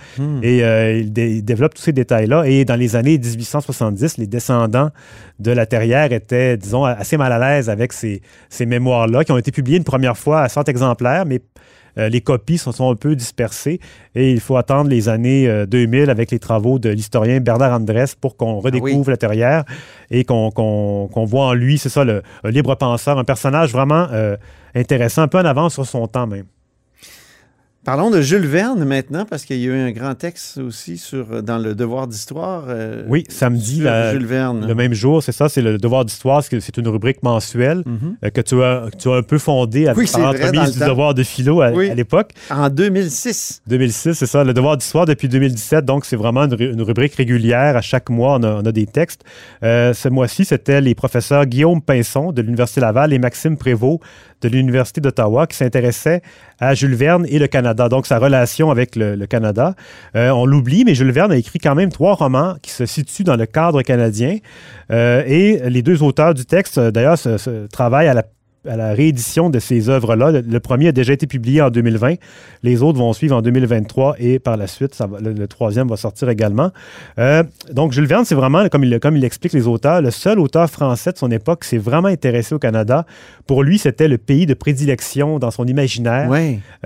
Et 0.42 0.64
euh, 0.64 0.98
il, 0.98 1.12
dé- 1.12 1.36
il 1.36 1.44
développe 1.44 1.74
tous 1.74 1.82
ces 1.82 1.92
détails-là. 1.92 2.44
Et 2.46 2.64
dans 2.64 2.76
les 2.76 2.96
années 2.96 3.18
1870, 3.18 4.18
les 4.18 4.26
descendants 4.26 4.90
de 5.38 5.50
la 5.50 5.66
Terrière 5.66 6.12
étaient, 6.12 6.56
disons, 6.56 6.84
assez 6.84 7.16
mal 7.16 7.32
à 7.32 7.38
l'aise 7.38 7.68
avec 7.68 7.92
ces, 7.92 8.22
ces 8.48 8.64
mémoires-là, 8.66 9.11
qui 9.24 9.32
ont 9.32 9.38
été 9.38 9.52
publiées 9.52 9.78
une 9.78 9.84
première 9.84 10.16
fois 10.16 10.40
à 10.40 10.48
100 10.48 10.68
exemplaires, 10.68 11.24
mais 11.26 11.40
euh, 11.98 12.08
les 12.08 12.20
copies 12.20 12.58
se 12.58 12.72
sont 12.72 12.90
un 12.90 12.94
peu 12.94 13.14
dispersées 13.14 13.78
et 14.14 14.32
il 14.32 14.40
faut 14.40 14.56
attendre 14.56 14.88
les 14.88 15.08
années 15.08 15.46
euh, 15.46 15.66
2000 15.66 16.08
avec 16.08 16.30
les 16.30 16.38
travaux 16.38 16.78
de 16.78 16.88
l'historien 16.88 17.40
Bernard 17.40 17.72
Andrès 17.78 18.14
pour 18.14 18.36
qu'on 18.36 18.60
redécouvre 18.60 19.10
la 19.10 19.18
Terrière 19.18 19.64
et 20.10 20.24
qu'on 20.24 21.10
voit 21.26 21.46
en 21.46 21.52
lui, 21.52 21.76
c'est 21.76 21.90
ça, 21.90 22.04
le, 22.04 22.22
un 22.44 22.50
libre 22.50 22.74
penseur, 22.76 23.18
un 23.18 23.24
personnage 23.24 23.72
vraiment 23.72 24.06
euh, 24.12 24.36
intéressant, 24.74 25.22
un 25.22 25.28
peu 25.28 25.38
en 25.38 25.44
avance 25.44 25.74
sur 25.74 25.86
son 25.86 26.06
temps 26.06 26.26
même. 26.26 26.46
Parlons 27.84 28.10
de 28.10 28.20
Jules 28.20 28.46
Verne 28.46 28.84
maintenant, 28.84 29.24
parce 29.28 29.44
qu'il 29.44 29.56
y 29.58 29.64
a 29.68 29.72
eu 29.72 29.76
un 29.76 29.90
grand 29.90 30.14
texte 30.14 30.58
aussi 30.58 30.96
sur, 30.98 31.42
dans 31.42 31.58
le 31.58 31.74
Devoir 31.74 32.06
d'histoire. 32.06 32.66
euh, 32.68 33.02
Oui, 33.08 33.24
samedi, 33.28 33.80
la- 33.80 34.12
Jules 34.12 34.24
Verne. 34.24 34.68
Le 34.68 34.74
même 34.76 34.94
jour, 34.94 35.20
c'est 35.20 35.32
ça, 35.32 35.48
c'est 35.48 35.62
le 35.62 35.78
devoir 35.78 36.04
d'histoire, 36.04 36.44
c'est 36.44 36.76
une 36.78 36.86
rubrique 36.86 37.24
mensuelle 37.24 37.82
Mhm. 37.84 38.16
euh, 38.24 38.30
que 38.30 38.40
tu 38.40 38.62
as, 38.62 38.84
que 38.92 38.96
tu 38.96 39.08
as 39.08 39.14
un 39.14 39.22
peu 39.22 39.36
fondée 39.38 39.88
à, 39.88 39.94
Oui, 39.94 40.06
l'entremise 40.16 40.66
le 40.68 40.72
du 40.74 40.78
temps. 40.78 40.86
devoir 40.86 41.12
de 41.14 41.24
philo 41.24 41.60
à, 41.60 41.72
Oui. 41.72 41.90
à 41.90 41.94
l'époque. 41.96 42.30
En 42.52 42.68
2006. 42.68 43.62
2006, 43.66 44.14
c'est 44.14 44.26
ça, 44.26 44.44
le 44.44 44.54
devoir 44.54 44.76
d'histoire 44.76 45.04
depuis 45.04 45.26
2017. 45.28 45.84
Donc, 45.84 46.04
c'est 46.04 46.14
vraiment 46.14 46.44
une, 46.44 46.54
ru- 46.54 46.72
une 46.74 46.82
rubrique 46.82 47.16
régulière. 47.16 47.76
À 47.76 47.80
chaque 47.82 48.10
mois, 48.10 48.36
on 48.38 48.44
a, 48.44 48.54
on 48.62 48.64
a 48.64 48.70
des 48.70 48.86
textes. 48.86 49.22
Euh, 49.64 49.92
ce 49.92 50.08
mois-ci, 50.08 50.44
c'était 50.44 50.80
les 50.80 50.94
professeurs 50.94 51.46
Guillaume 51.46 51.82
Pinson 51.82 52.30
de 52.30 52.42
l'Université 52.42 52.80
Laval 52.80 53.12
et 53.12 53.18
Maxime 53.18 53.56
Prévost 53.56 53.98
de 54.40 54.48
l'Université 54.48 55.00
d'Ottawa 55.00 55.46
qui 55.48 55.56
s'intéressaient 55.56 56.20
à 56.60 56.74
Jules 56.74 56.94
Verne 56.96 57.26
et 57.28 57.38
le 57.38 57.46
Canada, 57.46 57.71
donc 57.74 58.06
sa 58.06 58.18
relation 58.18 58.70
avec 58.70 58.96
le, 58.96 59.26
Canada. 59.26 59.74
Euh, 60.16 60.30
on 60.30 60.46
l'oublie, 60.46 60.84
mais 60.84 60.94
Jules 60.94 61.12
Verne 61.12 61.32
a 61.32 61.36
écrit 61.36 61.58
quand 61.58 61.74
même 61.74 61.90
trois 61.90 62.14
romans 62.14 62.56
qui 62.62 62.70
se 62.70 62.86
situent 62.86 63.24
dans 63.24 63.36
le 63.36 63.46
cadre 63.46 63.82
canadien. 63.82 64.38
Euh, 64.90 65.22
et 65.26 65.60
les 65.68 65.82
deux 65.82 66.02
auteurs 66.02 66.34
du 66.34 66.44
texte, 66.44 66.78
euh, 66.78 66.90
d'ailleurs, 66.90 67.18
se- 67.18 67.66
travaillent 67.68 68.08
à 68.08 68.14
la 68.14 68.24
à 68.68 68.76
la 68.76 68.92
réédition 68.94 69.50
de 69.50 69.58
ces 69.58 69.88
œuvres-là. 69.88 70.30
Le, 70.30 70.40
le 70.40 70.60
premier 70.60 70.88
a 70.88 70.92
déjà 70.92 71.12
été 71.12 71.26
publié 71.26 71.60
en 71.62 71.70
2020. 71.70 72.14
Les 72.62 72.82
autres 72.82 72.98
vont 72.98 73.12
suivre 73.12 73.36
en 73.36 73.42
2023 73.42 74.16
et 74.18 74.38
par 74.38 74.56
la 74.56 74.66
suite, 74.66 74.94
ça 74.94 75.06
va- 75.06 75.18
le, 75.20 75.32
le 75.32 75.48
troisième 75.48 75.88
va 75.88 75.96
sortir 75.96 76.28
également. 76.28 76.70
Euh, 77.18 77.42
donc, 77.72 77.92
Jules 77.92 78.06
Verne, 78.06 78.24
c'est 78.24 78.34
vraiment, 78.36 78.68
comme 78.68 78.84
il, 78.84 79.00
comme 79.00 79.16
il 79.16 79.24
explique 79.24 79.52
les 79.52 79.66
auteurs, 79.66 80.00
le 80.00 80.10
seul 80.12 80.38
auteur 80.38 80.70
français 80.70 81.12
de 81.12 81.18
son 81.18 81.30
époque 81.30 81.62
qui 81.62 81.68
s'est 81.70 81.78
vraiment 81.78 82.08
intéressé 82.08 82.54
au 82.54 82.58
Canada. 82.60 83.04
Pour 83.46 83.62
lui, 83.64 83.78
c'était 83.78 84.06
le 84.08 84.18
pays 84.18 84.46
de 84.46 84.54
prédilection 84.54 85.38
dans 85.40 85.50
son 85.50 85.66
imaginaire. 85.66 86.28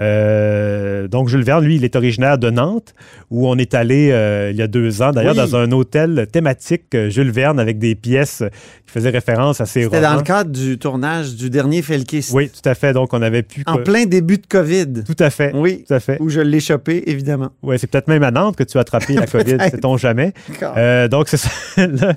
Euh, 0.01 1.09
donc, 1.09 1.29
Jules 1.29 1.43
Verne, 1.45 1.65
lui, 1.65 1.77
il 1.77 1.85
est 1.85 1.97
originaire 1.97 2.39
de 2.39 2.51
Nantes, 2.51 2.95
où 3.31 3.49
on 3.49 3.57
est 3.57 3.75
allé 3.75 4.11
euh, 4.13 4.51
il 4.51 4.57
y 4.57 4.63
a 4.63 4.67
deux 4.67 5.03
ans, 5.03 5.11
d'ailleurs, 5.13 5.35
Oui. 5.37 5.51
dans 5.51 5.57
un 5.57 5.71
hôtel 5.73 6.27
thématique 6.33 6.97
Jules 7.09 7.31
Verne 7.31 7.59
avec 7.61 7.79
des 7.79 7.95
pièces 7.95 8.43
qui 8.87 8.93
faisaient 8.93 9.11
référence 9.11 9.61
à 9.61 9.67
ses 9.67 9.83
C'était 9.85 9.97
romans. 9.99 10.11
dans 10.13 10.17
le 10.17 10.23
cadre 10.23 10.51
du 10.51 10.79
tournage 10.79 11.35
du 11.35 11.51
dernier 11.51 11.66
Felkist. 11.83 12.33
Oui, 12.33 12.49
tout 12.51 12.69
à 12.69 12.75
fait. 12.75 12.93
Donc, 12.93 13.13
on 13.13 13.23
avait 13.23 13.43
pu. 13.43 13.63
En 13.67 13.79
plein 13.79 14.05
début 14.07 14.39
de 14.39 14.47
COVID. 14.47 15.05
Tout 15.07 15.17
à 15.19 15.31
fait. 15.31 15.53
Oui. 15.55 15.85
Tout 15.87 15.95
à 15.95 16.01
fait. 16.01 16.17
Où 16.21 16.29
je 16.29 16.41
l'ai 16.41 16.61
chopé, 16.61 17.03
évidemment. 17.11 17.51
Oui, 17.63 17.77
c'est 17.79 17.87
peut-être 17.89 18.09
même 18.09 18.23
à 18.23 18.31
Nantes 18.31 18.57
que 18.57 18.65
tu 18.65 18.79
as 18.79 18.81
attrapé 18.83 19.15
la 19.15 19.27
COVID, 19.27 19.57
sait-on 19.71 19.97
jamais. 19.97 20.33
D'accord. 20.49 20.75
Euh, 20.77 21.09
donc, 21.09 21.29
c'est 21.29 21.37
ça. 21.37 21.51
le, 21.77 22.13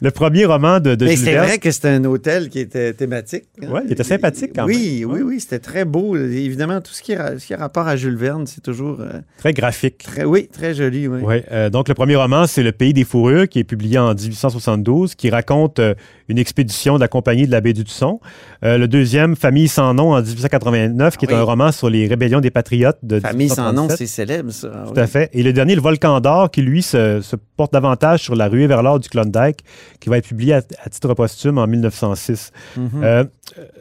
le 0.00 0.10
premier 0.10 0.44
roman 0.44 0.80
de, 0.80 0.94
de 0.94 1.04
Mais 1.04 1.16
c'est 1.16 1.34
vrai 1.36 1.58
que 1.58 1.70
c'était 1.70 1.88
un 1.88 2.04
hôtel 2.04 2.48
qui 2.48 2.58
était 2.60 2.92
thématique. 2.94 3.44
hein. 3.62 3.68
Ouais, 3.70 3.82
il 3.86 3.92
était 3.92 4.04
sympathique 4.04 4.52
quand 4.54 4.66
oui, 4.66 5.00
même. 5.00 5.10
Oui, 5.10 5.14
Ouais. 5.14 5.22
oui, 5.22 5.40
c'était 5.40 5.58
très 5.60 5.84
beau. 5.84 6.16
Évidemment, 6.16 6.80
tout 6.80 6.92
ce 6.92 7.02
qui, 7.02 7.14
a, 7.14 7.38
ce 7.38 7.46
qui 7.46 7.54
a 7.54 7.56
rapport 7.58 7.86
à 7.88 7.96
Jules 7.96 8.16
Verne, 8.16 8.46
c'est 8.46 8.62
toujours 8.62 9.00
euh, 9.00 9.20
Très 9.38 9.52
graphique. 9.52 9.98
très, 10.04 10.24
oui, 10.24 10.48
très 10.52 10.74
joli. 10.74 11.06
Oui. 11.08 11.42
Euh, 11.52 11.70
donc, 11.70 11.88
le 11.88 11.94
premier 11.94 12.16
roman, 12.16 12.46
c'est 12.46 12.62
Le 12.62 12.72
Pays 12.72 12.92
des 12.92 13.04
fourrures, 13.04 13.48
qui 13.48 13.58
est 13.60 13.64
publié 13.64 13.98
en 13.98 14.14
1872, 14.14 15.14
qui 15.14 15.30
raconte 15.30 15.78
euh, 15.78 15.94
une 16.28 16.38
expédition 16.38 16.94
de 16.96 17.00
la 17.00 17.08
compagnie 17.08 17.46
de 17.46 17.50
la 17.50 17.60
baie 17.60 17.72
du 17.72 17.84
Tusson. 17.84 18.20
Euh, 18.64 18.78
le 18.78 18.88
deuxième, 18.88 19.36
Famille 19.36 19.68
sans 19.68 19.92
nom, 19.94 20.12
en 20.14 20.22
1889, 20.22 21.16
qui 21.16 21.26
Ah 21.28 21.32
est 21.32 21.34
oui. 21.34 21.40
un 21.40 21.44
roman 21.44 21.72
sur 21.72 21.90
les 21.90 22.06
rébellions 22.06 22.40
des 22.40 22.50
patriotes 22.50 22.98
de 23.02 23.20
Famille 23.20 23.48
sans 23.48 23.72
nom, 23.72 23.82
1837. 23.88 23.98
c'est 23.98 24.06
célèbre, 24.06 24.50
ça. 24.50 24.84
Tout 24.92 24.98
à 25.00 25.06
fait. 25.06 25.30
Et 25.32 25.42
le 25.42 25.52
dernier, 25.52 25.74
Le 25.74 25.80
Volcan 25.82 26.20
d'or, 26.20 26.50
qui 26.50 26.62
lui 26.62 26.82
se, 26.82 27.20
se 27.20 27.36
porte 27.56 27.72
davantage 27.72 28.20
sur 28.20 28.34
la 28.36 28.48
ruée 28.48 28.66
vers 28.66 28.82
l'or 28.82 29.00
du 29.00 29.08
Klondike, 29.08 29.64
qui 30.00 30.08
va 30.08 30.18
être 30.18 30.26
publié 30.28 30.54
à, 30.54 30.62
à 30.84 30.88
titre 30.88 31.12
posthume 31.14 31.58
en 31.58 31.66
1906. 31.66 32.52
Mhm. 32.76 32.90
Euh, 33.02 33.24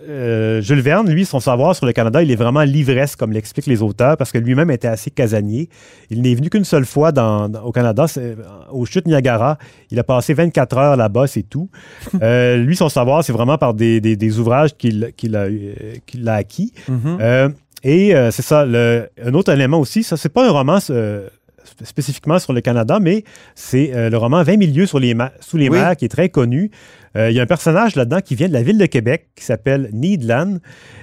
euh, 0.09 0.61
Jules 0.61 0.81
Verne, 0.81 1.09
lui, 1.09 1.25
son 1.25 1.39
savoir 1.39 1.75
sur 1.75 1.85
le 1.85 1.93
Canada, 1.93 2.21
il 2.21 2.31
est 2.31 2.35
vraiment 2.35 2.61
l'ivresse, 2.63 3.15
comme 3.15 3.31
l'expliquent 3.31 3.67
les 3.67 3.81
auteurs, 3.81 4.17
parce 4.17 4.31
que 4.31 4.37
lui-même 4.37 4.69
était 4.71 4.87
assez 4.87 5.09
casanier. 5.11 5.69
Il 6.09 6.21
n'est 6.21 6.35
venu 6.35 6.49
qu'une 6.49 6.63
seule 6.65 6.85
fois 6.85 7.11
dans- 7.11 7.49
dans- 7.49 7.61
au 7.63 7.71
Canada, 7.71 8.07
c'est- 8.07 8.35
aux 8.71 8.85
chutes 8.85 9.07
Niagara. 9.07 9.57
Il 9.91 9.99
a 9.99 10.03
passé 10.03 10.33
24 10.33 10.77
heures 10.77 10.95
là-bas, 10.97 11.27
c'est 11.27 11.43
tout. 11.43 11.69
Euh, 12.21 12.57
lui, 12.57 12.75
son 12.75 12.89
savoir, 12.89 13.23
c'est 13.23 13.33
vraiment 13.33 13.57
par 13.57 13.73
des, 13.73 13.99
des- 14.01 14.15
des 14.15 14.39
ouvrages 14.39 14.75
qu'il 14.75 15.03
a, 15.35 15.37
euh, 15.45 16.27
acquis. 16.27 16.73
Mhm. 16.87 17.17
Euh, 17.21 17.49
et 17.83 18.15
euh, 18.15 18.31
c'est 18.31 18.41
ça, 18.43 18.65
le- 18.65 19.07
un 19.23 19.33
autre 19.33 19.51
élément 19.51 19.79
aussi, 19.79 20.03
ça, 20.03 20.15
c'est 20.17 20.29
pas 20.29 20.47
un 20.47 20.51
roman 20.51 20.79
euh, 20.89 21.27
sp- 21.65 21.85
spécifiquement 21.85 22.39
sur 22.39 22.53
le 22.53 22.61
Canada, 22.61 22.99
mais 23.01 23.23
c'est 23.55 23.91
euh, 23.93 24.09
le 24.09 24.17
roman 24.17 24.43
20 24.43 24.57
milieux 24.57 24.85
sur 24.85 24.99
les 24.99 25.15
sous 25.41 25.57
les 25.57 25.69
Oui. 25.69 25.77
mers 25.77 25.95
qui 25.97 26.05
est 26.05 26.09
très 26.09 26.29
connu. 26.29 26.71
Euh, 27.15 27.29
il 27.29 27.35
y 27.35 27.39
a 27.39 27.43
un 27.43 27.47
personnage 27.47 27.95
là-dedans 27.95 28.19
qui 28.21 28.35
vient 28.35 28.47
de 28.47 28.53
la 28.53 28.63
ville 28.63 28.77
de 28.77 28.85
Québec 28.85 29.27
qui 29.35 29.43
s'appelle 29.43 29.89
Needland. 29.93 30.59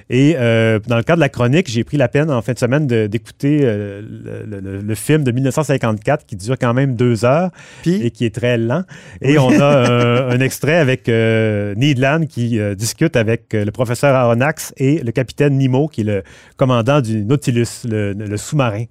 Et 0.09 0.35
euh, 0.37 0.81
dans 0.89 0.97
le 0.97 1.03
cadre 1.05 1.19
de 1.19 1.21
la 1.21 1.29
chronique, 1.29 1.69
j'ai 1.71 1.85
pris 1.85 1.97
la 1.97 2.09
peine 2.09 2.31
en 2.31 2.43
fin 2.43 2.53
de 2.53 2.59
semaine 2.59 2.87
d'écouter 2.87 3.61
euh, 3.63 4.03
le, 4.47 4.61
le- 4.61 4.81
le 4.81 4.95
film 4.97 5.23
de 5.23 5.31
1954 5.31 6.27
qui 6.27 6.35
dure 6.37 6.57
quand 6.59 6.75
même 6.75 6.97
deux 6.97 7.25
heures 7.25 7.51
Puis, 7.83 8.05
et 8.05 8.11
qui 8.11 8.25
est 8.25 8.35
très 8.35 8.59
lent. 8.59 8.83
Et 9.23 9.39
on 9.39 9.51
a 9.61 10.31
un 10.33 10.41
extrait 10.41 10.75
avec 10.77 11.09
euh, 11.09 11.75
Needland 11.77 12.27
qui 12.27 12.59
euh, 12.59 12.75
discute 12.75 13.15
avec 13.15 13.55
euh, 13.55 13.65
le 13.65 13.71
professeur 13.71 14.15
Aronnax 14.17 14.75
et 14.79 15.01
le 15.03 15.13
capitaine 15.13 15.57
Nemo, 15.59 15.87
qui 15.87 16.01
est 16.01 16.05
le 16.05 16.23
commandant 16.57 17.01
du 17.01 17.25
Nautilus, 17.25 17.85
le, 17.89 18.13
le 18.15 18.37
sous-marin 18.37 18.85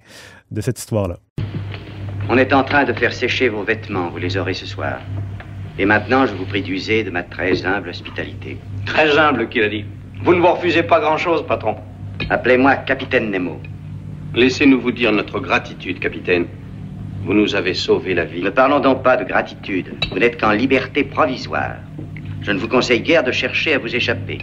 de 0.50 0.60
cette 0.62 0.78
histoire-là. 0.78 1.18
On 2.30 2.38
est 2.38 2.52
en 2.54 2.64
train 2.64 2.84
de 2.84 2.92
faire 2.94 3.12
sécher 3.12 3.48
vos 3.50 3.62
vêtements, 3.64 4.08
vous 4.10 4.18
les 4.18 4.36
aurez 4.38 4.54
ce 4.54 4.64
soir. 4.66 5.00
Et 5.78 5.84
maintenant, 5.86 6.26
je 6.26 6.34
vous 6.34 6.44
prie 6.44 6.62
d'user 6.62 7.04
de 7.04 7.10
ma 7.10 7.22
très 7.22 7.64
humble 7.64 7.88
hospitalité. 7.88 8.58
Très 8.86 9.16
humble, 9.18 9.48
qu'il 9.48 9.62
a 9.62 9.68
dit. 9.68 9.84
Vous 10.22 10.34
ne 10.34 10.40
vous 10.40 10.48
refusez 10.48 10.82
pas 10.82 11.00
grand-chose, 11.00 11.46
patron. 11.46 11.76
Appelez-moi 12.28 12.76
Capitaine 12.76 13.30
Nemo. 13.30 13.60
Laissez-nous 14.34 14.80
vous 14.80 14.92
dire 14.92 15.12
notre 15.12 15.40
gratitude, 15.40 15.98
capitaine. 15.98 16.46
Vous 17.24 17.34
nous 17.34 17.54
avez 17.54 17.74
sauvé 17.74 18.14
la 18.14 18.24
vie. 18.24 18.42
Ne 18.42 18.50
parlons 18.50 18.80
donc 18.80 19.02
pas 19.02 19.16
de 19.16 19.24
gratitude. 19.24 19.94
Vous 20.10 20.18
n'êtes 20.18 20.40
qu'en 20.40 20.52
liberté 20.52 21.04
provisoire. 21.04 21.76
Je 22.42 22.50
ne 22.52 22.58
vous 22.58 22.68
conseille 22.68 23.00
guère 23.00 23.24
de 23.24 23.32
chercher 23.32 23.74
à 23.74 23.78
vous 23.78 23.94
échapper. 23.94 24.38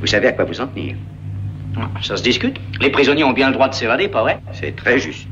Vous 0.00 0.06
savez 0.06 0.28
à 0.28 0.32
quoi 0.32 0.44
vous 0.44 0.60
en 0.60 0.66
tenir. 0.66 0.96
Ça 2.02 2.16
se 2.16 2.22
discute. 2.22 2.58
Les 2.80 2.90
prisonniers 2.90 3.24
ont 3.24 3.32
bien 3.32 3.48
le 3.48 3.54
droit 3.54 3.68
de 3.68 3.74
s'évader, 3.74 4.08
pas 4.08 4.22
vrai? 4.22 4.38
C'est 4.52 4.76
très 4.76 4.98
juste. 4.98 5.28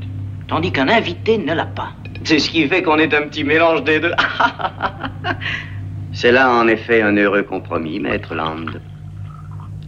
Tandis 0.47 0.71
qu'un 0.71 0.89
invité 0.89 1.37
ne 1.37 1.53
l'a 1.53 1.65
pas. 1.65 1.93
C'est 2.25 2.39
ce 2.39 2.49
qui 2.49 2.67
fait 2.67 2.81
qu'on 2.83 2.97
est 2.99 3.13
un 3.13 3.23
petit 3.27 3.43
mélange 3.43 3.83
des 3.83 3.99
deux. 3.99 4.13
C'est 6.13 6.31
là 6.31 6.51
en 6.53 6.67
effet 6.67 7.01
un 7.01 7.15
heureux 7.17 7.43
compromis, 7.43 7.99
maître 7.99 8.33
Land. 8.35 8.65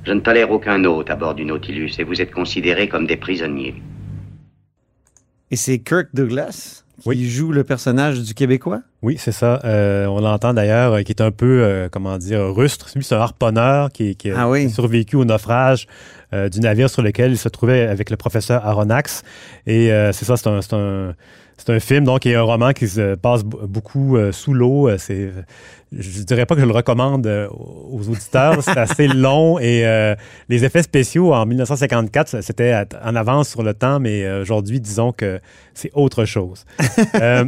Je 0.05 0.11
ne 0.11 0.19
tolère 0.19 0.51
aucun 0.51 0.83
hôte 0.83 1.09
à 1.09 1.15
bord 1.15 1.33
du 1.35 1.45
Nautilus 1.45 1.91
et 1.99 2.03
vous 2.03 2.21
êtes 2.21 2.31
considérés 2.31 2.87
comme 2.89 3.07
des 3.07 3.17
prisonniers. 3.17 3.75
et 5.51 5.55
c'est 5.55 5.79
Kirk 5.79 6.07
Douglas 6.13 6.83
qui 7.01 7.09
Oui. 7.09 7.29
joue 7.29 7.51
le 7.51 7.63
personnage 7.63 8.21
du 8.21 8.33
Québécois? 8.33 8.81
Oui, 9.01 9.17
c'est 9.19 9.31
ça. 9.31 9.59
Euh, 9.63 10.05
on 10.07 10.19
l'entend 10.21 10.53
d'ailleurs, 10.53 10.93
euh, 10.93 11.01
qui 11.03 11.11
est 11.11 11.21
un 11.21 11.29
peu, 11.31 11.61
euh, 11.61 11.87
comment 11.91 12.17
dire, 12.17 12.41
rustre. 12.55 12.87
Lui, 12.95 13.03
c'est 13.03 13.15
un 13.15 13.19
harponneur 13.19 13.91
qui, 13.91 14.15
qui 14.15 14.31
a 14.31 14.35
Ah 14.41 14.49
oui. 14.49 14.69
survécu 14.69 15.15
au 15.15 15.25
naufrage 15.25 15.87
euh, 16.33 16.49
du 16.49 16.59
navire 16.61 16.89
sur 16.89 17.01
lequel 17.03 17.31
il 17.31 17.37
se 17.37 17.49
trouvait 17.49 17.85
avec 17.85 18.09
le 18.09 18.17
professeur 18.17 18.65
Aronnax. 18.65 19.23
Et 19.67 19.91
euh, 19.91 20.11
c'est 20.13 20.25
ça, 20.25 20.37
c'est 20.37 20.47
un, 20.47 20.61
c'est 20.61 20.73
un, 20.73 21.13
c'est 21.57 21.69
un 21.71 21.79
film, 21.79 22.03
donc, 22.03 22.25
et 22.25 22.35
un 22.35 22.41
roman 22.41 22.71
qui 22.73 22.87
se 22.87 23.15
passe 23.15 23.43
beaucoup 23.43 24.17
euh, 24.17 24.31
sous 24.31 24.53
l'eau. 24.53 24.89
Euh, 24.89 24.97
C'est, 24.97 25.31
je 25.97 26.23
dirais 26.23 26.45
pas 26.45 26.55
que 26.55 26.61
je 26.61 26.65
le 26.65 26.73
recommande 26.73 27.25
euh, 27.27 27.47
aux 27.49 28.09
auditeurs. 28.09 28.61
C'est 28.61 28.77
assez 28.77 29.07
long 29.25 29.57
et 29.59 29.85
euh, 29.85 30.15
les 30.49 30.65
effets 30.65 30.83
spéciaux 30.83 31.33
en 31.33 31.45
1954, 31.45 32.27
ça, 32.27 32.41
c'était 32.41 32.75
en 33.03 33.15
avance 33.15 33.49
sur 33.49 33.63
le 33.63 33.73
temps, 33.73 33.99
mais 33.99 34.23
euh, 34.25 34.41
aujourd'hui, 34.41 34.79
disons 34.81 35.11
que 35.13 35.39
c'est 35.73 35.91
autre 35.93 36.25
chose. 36.25 36.65
Euh, 37.15 37.45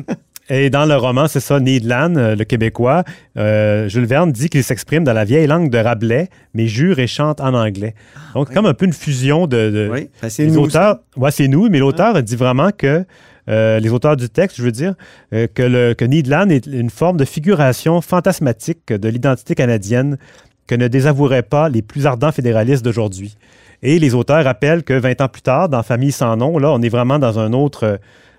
et 0.49 0.69
dans 0.69 0.85
le 0.85 0.95
roman, 0.95 1.27
c'est 1.27 1.41
ça, 1.41 1.59
Needland, 1.59 2.15
euh, 2.15 2.33
le 2.37 2.45
Québécois, 2.45 3.03
euh, 3.37 3.89
Jules 3.89 4.05
Verne 4.05 4.31
dit 4.31 4.47
qu'il 4.47 4.63
s'exprime 4.63 5.03
dans 5.03 5.11
la 5.11 5.25
vieille 5.25 5.45
langue 5.45 5.69
de 5.69 5.77
Rabelais, 5.77 6.29
mais 6.53 6.67
jure 6.67 6.99
et 6.99 7.07
chante 7.07 7.41
en 7.41 7.53
anglais. 7.53 7.93
Donc, 8.33 8.53
comme 8.53 8.65
un 8.65 8.73
peu 8.73 8.85
une 8.85 8.93
fusion 8.93 9.45
de... 9.45 9.69
de- 9.69 9.89
Oui, 9.91 10.09
ben, 10.21 10.29
c'est 10.29 10.45
nous. 10.45 10.59
auteurs, 10.59 10.99
ouais, 11.17 11.31
c'est 11.31 11.49
nous, 11.49 11.67
mais 11.69 11.79
l'auteur 11.79 12.23
dit 12.23 12.37
vraiment 12.37 12.69
que 12.71 13.03
euh, 13.49 13.79
les 13.79 13.89
auteurs 13.89 14.17
du 14.17 14.29
texte, 14.29 14.57
je 14.57 14.63
veux 14.63 14.71
dire, 14.71 14.95
euh, 15.33 15.47
que, 15.53 15.63
le, 15.63 15.93
que 15.93 16.05
Needland 16.05 16.49
est 16.51 16.65
une 16.65 16.89
forme 16.89 17.17
de 17.17 17.25
figuration 17.25 18.01
fantasmatique 18.01 18.91
de 18.91 19.09
l'identité 19.09 19.55
canadienne 19.55 20.17
que 20.67 20.75
ne 20.75 20.87
désavoueraient 20.87 21.43
pas 21.43 21.69
les 21.69 21.81
plus 21.81 22.05
ardents 22.05 22.31
fédéralistes 22.31 22.83
d'aujourd'hui. 22.83 23.37
Et 23.83 23.99
les 23.99 24.15
auteurs 24.15 24.43
rappellent 24.43 24.83
que 24.83 24.93
20 24.93 25.21
ans 25.21 25.27
plus 25.29 25.41
tard, 25.41 25.69
dans 25.69 25.83
Famille 25.83 26.11
sans 26.11 26.35
nom, 26.35 26.57
là, 26.57 26.71
on 26.71 26.81
est 26.81 26.89
vraiment 26.89 27.19
dans 27.19 27.39
un 27.39 27.53
autre 27.53 27.83
euh, 27.83 27.97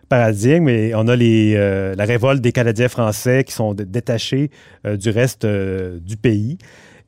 paradigme 0.09 0.69
et 0.69 0.95
on 0.95 1.07
a 1.07 1.17
les, 1.17 1.53
la 1.55 2.05
révolte 2.07 2.41
des 2.41 2.51
Canadiens 2.51 2.89
français 2.89 3.45
qui 3.45 3.53
sont 3.53 3.75
détachés 3.75 4.51
du 4.87 5.11
reste 5.11 5.45
du 5.45 6.17
pays. 6.17 6.57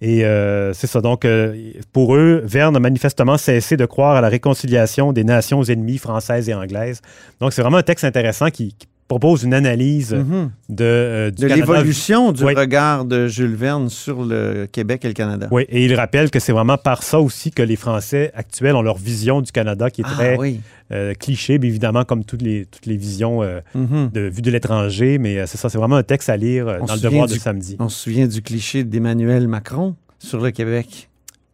Et 0.00 0.24
euh, 0.24 0.72
c'est 0.72 0.86
ça. 0.86 1.00
Donc, 1.00 1.24
euh, 1.24 1.72
pour 1.92 2.14
eux, 2.16 2.42
Verne 2.44 2.74
a 2.76 2.80
manifestement 2.80 3.36
cessé 3.36 3.76
de 3.76 3.84
croire 3.84 4.16
à 4.16 4.20
la 4.20 4.28
réconciliation 4.28 5.12
des 5.12 5.24
nations 5.24 5.62
ennemies 5.62 5.98
françaises 5.98 6.48
et 6.48 6.54
anglaises. 6.54 7.02
Donc, 7.40 7.52
c'est 7.52 7.60
vraiment 7.62 7.76
un 7.78 7.82
texte 7.82 8.04
intéressant 8.04 8.50
qui, 8.50 8.74
qui 8.74 8.86
propose 9.10 9.42
une 9.42 9.54
analyse 9.54 10.14
Mhm. 10.14 10.50
de, 10.68 10.84
euh, 10.84 11.30
du 11.32 11.42
De 11.42 11.46
l'évolution 11.48 12.30
du 12.30 12.44
Oui. 12.44 12.54
regard 12.54 13.04
de 13.04 13.26
Jules 13.26 13.56
Verne 13.56 13.88
sur 13.90 14.24
le 14.24 14.68
Québec 14.70 15.04
et 15.04 15.08
le 15.08 15.14
Canada. 15.14 15.48
Oui, 15.50 15.64
et 15.68 15.84
il 15.84 15.92
rappelle 15.96 16.30
que 16.30 16.38
c'est 16.38 16.52
vraiment 16.52 16.78
par 16.78 17.02
ça 17.02 17.18
aussi 17.20 17.50
que 17.50 17.62
les 17.62 17.74
Français 17.74 18.30
actuels 18.34 18.76
ont 18.76 18.82
leur 18.82 18.96
vision 18.98 19.40
du 19.42 19.50
Canada 19.50 19.90
qui 19.90 20.02
est 20.02 20.04
Ah 20.06 20.12
très 20.14 20.38
oui. 20.38 20.60
euh, 20.92 21.12
cliché, 21.14 21.58
mais 21.58 21.66
évidemment 21.66 22.04
comme 22.04 22.24
toutes 22.24 22.42
les, 22.42 22.66
toutes 22.66 22.86
les 22.86 22.96
visions 22.96 23.42
euh, 23.42 23.60
Mhm. 23.74 24.10
de 24.14 24.20
vue 24.20 24.42
de 24.42 24.50
l'étranger. 24.52 25.18
Mais 25.18 25.38
euh, 25.38 25.44
c'est 25.46 25.58
ça, 25.58 25.68
c'est 25.68 25.78
vraiment 25.78 25.96
un 25.96 26.04
texte 26.04 26.28
à 26.28 26.36
lire 26.36 26.68
euh, 26.68 26.78
On 26.80 26.86
dans 26.86 26.94
le 26.94 27.00
devoir 27.00 27.10
souvient 27.10 27.26
de 27.26 27.32
du- 27.32 27.38
samedi. 27.40 27.76
On 27.80 27.88
se 27.88 27.98
souvient 28.04 28.28
du 28.28 28.42
cliché 28.42 28.84
d'Emmanuel 28.84 29.48
Macron 29.48 29.96
sur 30.20 30.40
le 30.40 30.52
Québec. 30.52 31.08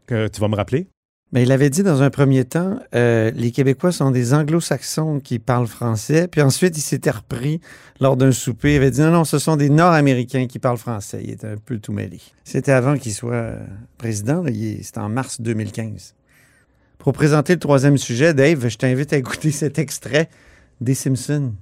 Que 0.06 0.28
tu 0.28 0.40
vas 0.42 0.48
me 0.48 0.56
rappeler? 0.56 0.88
Mais 1.33 1.42
il 1.42 1.50
avait 1.50 1.71
dit 1.71 1.83
dans 1.83 2.02
un 2.02 2.11
premier 2.11 2.45
temps, 2.45 2.78
euh, 2.95 3.33
les 3.35 3.50
Québécois 3.50 3.90
sont 3.90 4.12
des 4.12 4.33
anglo-saxons 4.33 5.21
qui 5.21 5.38
parlent 5.40 5.66
français. 5.66 6.28
Puis 6.28 6.40
ensuite, 6.40 6.78
il 6.78 6.83
s'était 6.83 7.11
repris 7.11 7.61
lors 8.00 8.16
d'un 8.16 8.30
souper. 8.30 8.75
Il 8.75 8.76
avait 8.76 8.92
dit 8.92 9.00
non, 9.00 9.11
non, 9.11 9.25
ce 9.25 9.38
sont 9.38 9.56
des 9.56 9.68
Nord-Américains 9.68 10.47
qui 10.47 10.61
parlent 10.61 10.78
français. 10.78 11.21
Il 11.25 11.30
était 11.30 11.49
un 11.49 11.56
peu 11.56 11.78
tout 11.78 11.92
mêlé. 11.92 12.21
C'était 12.45 12.73
avant 12.73 12.97
qu'il 12.97 13.12
soit 13.12 13.33
euh, 13.33 13.59
président. 13.99 14.45
C'était 14.47 15.00
en 15.00 15.09
mars 15.09 15.40
2015. 15.40 16.14
Pour 16.99 17.12
présenter 17.12 17.54
le 17.54 17.61
troisième 17.61 17.99
sujet, 17.99 18.33
Dave, 18.33 18.68
je 18.68 18.76
t'invite 18.76 19.12
à 19.12 19.16
écouter 19.16 19.50
cet 19.50 19.80
extrait 19.80 20.28
des 20.80 20.95
Simpsons. 20.95 21.52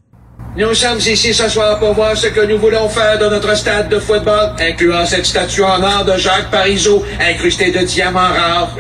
Nous 0.57 0.75
sommes 0.75 0.99
ici 0.99 1.33
ce 1.33 1.49
soir 1.49 1.79
pour 1.79 1.95
voir 1.95 2.17
ce 2.17 2.27
que 2.27 2.45
nous 2.47 2.59
voulons 2.59 2.89
faire 2.89 3.19
de 3.19 3.27
notre 3.27 3.57
stade 3.57 3.89
de 3.89 3.99
football, 3.99 4.55
incluant 4.59 5.07
cette 5.07 5.27
statue 5.27 5.63
en 5.63 5.83
or 5.83 6.05
de 6.05 6.19
Jacques 6.19 6.51
Parizeau, 6.51 7.05
incrustée 7.21 7.71
de 7.71 7.85
diamants 7.85 8.21
rares. 8.21 8.77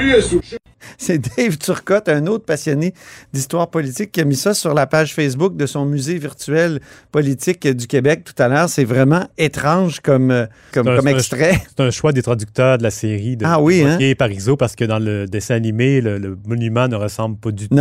C'est 0.99 1.19
Dave 1.37 1.57
Turcotte, 1.59 2.09
un 2.09 2.27
autre 2.27 2.45
passionné 2.45 2.95
d'histoire 3.33 3.69
politique, 3.71 4.13
qui 4.13 4.21
a 4.21 4.25
mis 4.25 4.37
ça 4.37 4.55
sur 4.55 4.75
la 4.75 4.87
page 4.87 5.15
Facebook 5.15 5.57
de 5.57 5.67
son 5.67 5.85
musée 5.87 6.19
virtuel 6.19 6.81
politique 7.13 7.67
du 7.67 7.87
Québec 7.87 8.23
tout 8.25 8.41
à 8.43 8.49
l'heure. 8.49 8.69
C'est 8.69 8.85
vraiment 8.85 9.27
étrange 9.39 10.01
comme, 10.01 10.31
euh, 10.31 10.47
comme, 10.73 10.89
un- 10.89 11.07
extrait. 11.07 11.63
C'est 11.77 11.81
un 11.85 11.91
choix 11.91 12.13
des 12.13 12.23
traducteurs 12.23 12.79
de 12.79 12.83
la 12.83 12.91
série 12.91 13.37
de 13.37 13.45
Ah 13.47 13.61
oui, 13.61 13.83
hein? 13.83 13.99
Et 14.01 14.15
Parizeau 14.15 14.57
parce 14.57 14.75
que 14.77 14.85
dans 14.85 14.99
le 14.99 15.27
dessin 15.27 15.55
animé, 15.55 16.01
le, 16.01 16.19
le 16.19 16.37
monument 16.47 16.89
ne 16.89 16.97
ressemble 16.97 17.37
pas 17.37 17.51
du 17.51 17.69
tout 17.69 17.75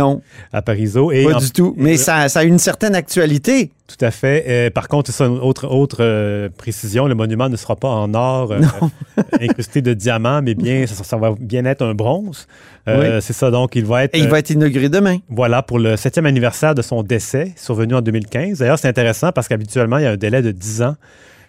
à 0.52 0.62
Parizeau. 0.62 1.10
Et 1.12 1.24
pas 1.24 1.36
en- 1.36 1.38
du 1.40 1.50
tout. 1.50 1.74
Mais 1.76 1.96
ça, 1.96 2.28
ça 2.28 2.40
a 2.40 2.44
une 2.44 2.58
certaine 2.58 2.94
actualité. 2.94 3.70
Tout 3.86 4.02
à 4.02 4.10
fait. 4.10 4.44
Euh, 4.48 4.70
par 4.70 4.88
contre, 4.88 5.12
c'est 5.12 5.24
une 5.24 5.38
autre, 5.38 5.68
autre 5.68 5.98
euh, 6.00 6.48
précision, 6.56 7.06
le 7.06 7.14
monument 7.14 7.50
ne 7.50 7.56
sera 7.56 7.76
pas 7.76 7.88
en 7.88 8.14
or 8.14 8.52
euh, 8.52 8.60
incrusté 9.40 9.82
de 9.82 9.92
diamants, 9.92 10.40
mais 10.40 10.54
bien, 10.54 10.86
ça, 10.86 11.04
ça 11.04 11.16
va 11.18 11.34
bien 11.38 11.66
être 11.66 11.82
un 11.82 11.94
bronze. 11.94 12.46
C'est 12.86 13.32
ça, 13.32 13.50
donc 13.50 13.76
il 13.76 13.84
va 13.84 14.04
être... 14.04 14.14
Et 14.14 14.20
il 14.20 14.28
va 14.28 14.38
être 14.38 14.50
inauguré 14.50 14.88
demain. 14.88 15.18
Voilà, 15.28 15.62
pour 15.62 15.78
le 15.78 15.96
septième 15.96 16.26
anniversaire 16.26 16.74
de 16.74 16.82
son 16.82 17.02
décès, 17.02 17.52
survenu 17.56 17.94
en 17.94 18.00
2015. 18.00 18.58
D'ailleurs, 18.58 18.78
c'est 18.78 18.88
intéressant 18.88 19.32
parce 19.32 19.48
qu'habituellement, 19.48 19.98
il 19.98 20.04
y 20.04 20.06
a 20.06 20.12
un 20.12 20.16
délai 20.16 20.42
de 20.42 20.50
10 20.50 20.82
ans 20.82 20.96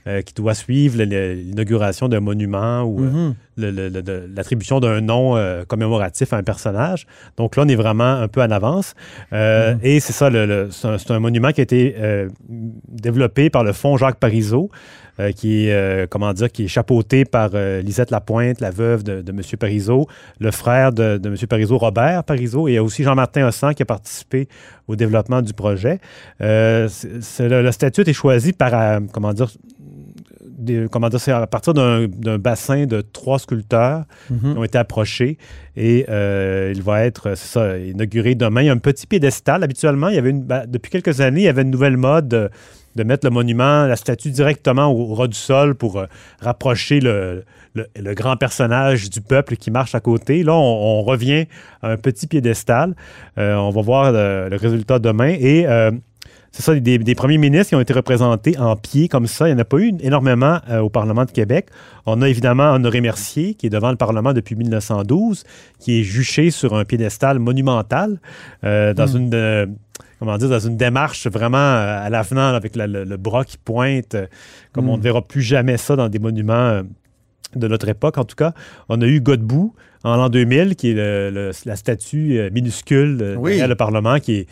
euh, 0.07 0.21
qui 0.21 0.33
doit 0.33 0.53
suivre 0.53 1.01
l'inauguration 1.03 2.07
d'un 2.07 2.19
monument 2.19 2.83
ou 2.83 2.99
euh, 3.03 3.09
Mhm. 3.09 3.35
l'attribution 4.35 4.79
d'un 4.79 5.01
nom 5.01 5.35
euh, 5.35 5.63
commémoratif 5.65 6.33
à 6.33 6.37
un 6.37 6.43
personnage. 6.43 7.07
Donc 7.37 7.55
là, 7.55 7.63
on 7.65 7.67
est 7.67 7.75
vraiment 7.75 8.03
un 8.13 8.27
peu 8.27 8.41
en 8.41 8.51
avance. 8.51 8.93
Mhm. 9.31 9.79
Et 9.83 9.99
c'est 9.99 10.13
ça, 10.13 10.29
le- 10.29 10.45
le- 10.45 10.69
c'est 10.71 11.11
un, 11.11 11.19
monument 11.19 11.51
qui 11.51 11.61
a 11.61 11.63
été 11.63 11.95
développé 12.87 13.49
par 13.49 13.63
le 13.63 13.73
Fonds 13.73 13.97
Jacques 13.97 14.19
Parizeau, 14.19 14.69
euh, 15.19 15.31
qui 15.31 15.67
est, 15.67 15.73
euh, 15.73 16.07
comment 16.09 16.33
dire, 16.33 16.51
qui 16.51 16.65
est 16.65 16.67
chapeauté 16.67 17.23
par 17.23 17.51
euh, 17.53 17.81
Lisette 17.81 18.11
Lapointe, 18.11 18.59
la 18.59 18.69
veuve 18.71 19.03
de, 19.03 19.21
de 19.21 19.31
M. 19.31 19.39
Parizeau, 19.57 20.07
le 20.39 20.51
frère 20.51 20.91
de, 20.91 21.17
de 21.17 21.29
M. 21.29 21.35
Parizeau, 21.47 21.77
Robert 21.77 22.23
Parizeau, 22.25 22.67
et 22.67 22.71
il 22.71 22.75
y 22.75 22.77
a 22.77 22.83
aussi 22.83 23.03
Jean-Martin 23.03 23.47
Hossan 23.47 23.73
qui 23.73 23.81
a 23.83 23.85
participé 23.85 24.49
au 24.87 24.95
développement 24.97 25.41
du 25.41 25.53
projet. 25.53 25.99
Le, 26.39 26.87
le 27.39 27.71
statut 27.71 28.01
a 28.01 28.03
été 28.03 28.13
choisi 28.13 28.51
par, 28.53 28.99
comment 29.13 29.33
dire, 29.33 29.49
des- 30.65 30.87
comment 30.91 31.07
dire, 31.09 31.19
c'est 31.21 31.31
à 31.31 31.47
partir 31.47 31.73
d'un 31.73 32.07
d'un 32.07 32.37
bassin 32.37 32.85
de 32.85 32.99
trois 33.01 33.39
sculpteurs 33.39 34.03
Mhm. 34.29 34.39
qui 34.53 34.57
ont 34.59 34.63
été 34.63 34.77
approchés 34.77 35.37
et 35.77 36.05
euh, 36.09 36.73
il 36.75 36.81
va 36.81 37.05
être, 37.05 37.35
c'est 37.35 37.47
ça, 37.47 37.77
inauguré 37.77 38.35
demain. 38.35 38.61
Il 38.61 38.65
y 38.65 38.69
a 38.69 38.73
un 38.73 38.77
petit 38.77 39.07
piédestal. 39.07 39.63
Habituellement, 39.63 40.09
il 40.09 40.15
y 40.15 40.17
avait 40.17 40.31
une, 40.31 40.43
ben, 40.43 40.65
depuis 40.67 40.91
quelques 40.91 41.21
années, 41.21 41.41
il 41.41 41.45
y 41.45 41.47
avait 41.47 41.61
une 41.61 41.71
nouvelle 41.71 41.97
mode 41.97 42.27
de, 42.27 42.49
de 42.95 43.03
mettre 43.03 43.25
le 43.25 43.31
monument, 43.31 43.85
la 43.85 43.95
statue 43.95 44.31
directement 44.31 44.87
au, 44.91 45.11
au 45.11 45.15
ras 45.15 45.27
du 45.27 45.37
sol 45.37 45.75
pour 45.75 45.97
euh, 45.99 46.05
rapprocher 46.41 46.99
le, 46.99 47.43
le- 47.73 47.87
le 48.01 48.13
grand 48.13 48.37
personnage 48.37 49.09
du 49.09 49.19
peuple 49.21 49.57
qui 49.57 49.69
marche 49.69 49.95
à 49.95 49.99
côté. 49.99 50.43
Là, 50.43 50.53
on, 50.53 50.99
on 50.99 51.01
revient 51.03 51.45
à 51.81 51.91
un 51.91 51.97
petit 51.97 52.25
piédestal. 52.27 52.95
Euh, 53.37 53.55
on 53.55 53.69
va 53.71 53.81
voir 53.81 54.11
le, 54.13 54.47
le 54.49 54.55
résultat 54.55 54.99
demain 54.99 55.35
et 55.37 55.65
c'est 56.57 56.61
ça, 56.63 56.73
des, 56.79 56.97
des 56.97 57.15
premiers 57.15 57.37
ministres 57.37 57.69
qui 57.71 57.75
ont 57.75 57.81
été 57.81 57.91
représentés 57.91 58.57
en 58.57 58.77
pied 58.77 59.09
comme 59.09 59.27
ça. 59.27 59.49
Il 59.49 59.51
n'y 59.51 59.57
en 59.57 59.61
a 59.61 59.65
pas 59.65 59.77
eu 59.77 59.91
énormément 59.99 60.59
euh, 60.69 60.79
au 60.79 60.89
Parlement 60.89 61.25
de 61.25 61.31
Québec. 61.31 61.67
On 62.05 62.21
a 62.21 62.29
évidemment 62.29 62.71
Honoré 62.71 63.01
Mercier, 63.01 63.55
qui 63.55 63.65
est 63.67 63.69
devant 63.69 63.89
le 63.91 63.97
Parlement 63.97 64.31
depuis 64.31 64.55
1912, 64.55 65.43
qui 65.79 65.99
est 65.99 66.03
juché 66.03 66.51
sur 66.51 66.73
un 66.73 66.85
piédestal 66.85 67.39
monumental 67.39 68.19
euh, 68.63 68.93
dans 68.93 69.05
une... 69.07 69.33
euh, 69.33 69.65
comment 70.19 70.37
dire, 70.37 70.47
dans 70.47 70.59
une 70.59 70.77
démarche 70.77 71.27
vraiment 71.27 71.57
à 71.57 72.09
l'avenant, 72.09 72.53
avec 72.53 72.77
la- 72.77 72.87
le, 72.87 73.03
le 73.03 73.17
bras 73.17 73.43
qui 73.43 73.57
pointe, 73.57 74.15
comme 74.71 74.87
on 74.87 74.95
ne 74.97 75.01
verra 75.03 75.21
plus 75.21 75.41
jamais 75.41 75.75
ça 75.75 75.97
dans 75.97 76.07
des 76.07 76.19
monuments 76.19 76.81
de 77.53 77.67
notre 77.67 77.89
époque, 77.89 78.17
en 78.17 78.23
tout 78.23 78.35
cas. 78.37 78.53
On 78.87 79.01
a 79.01 79.05
eu 79.07 79.19
Godbout 79.19 79.73
en 80.05 80.15
l'an 80.15 80.29
2000, 80.29 80.77
qui 80.77 80.91
est 80.91 80.93
le- 80.93 81.31
le- 81.31 81.51
la 81.65 81.75
statue 81.75 82.49
minuscule 82.53 83.35
Oui. 83.37 83.51
derrière 83.51 83.67
le 83.67 83.75
Parlement, 83.75 84.19
qui 84.19 84.35
est, 84.35 84.47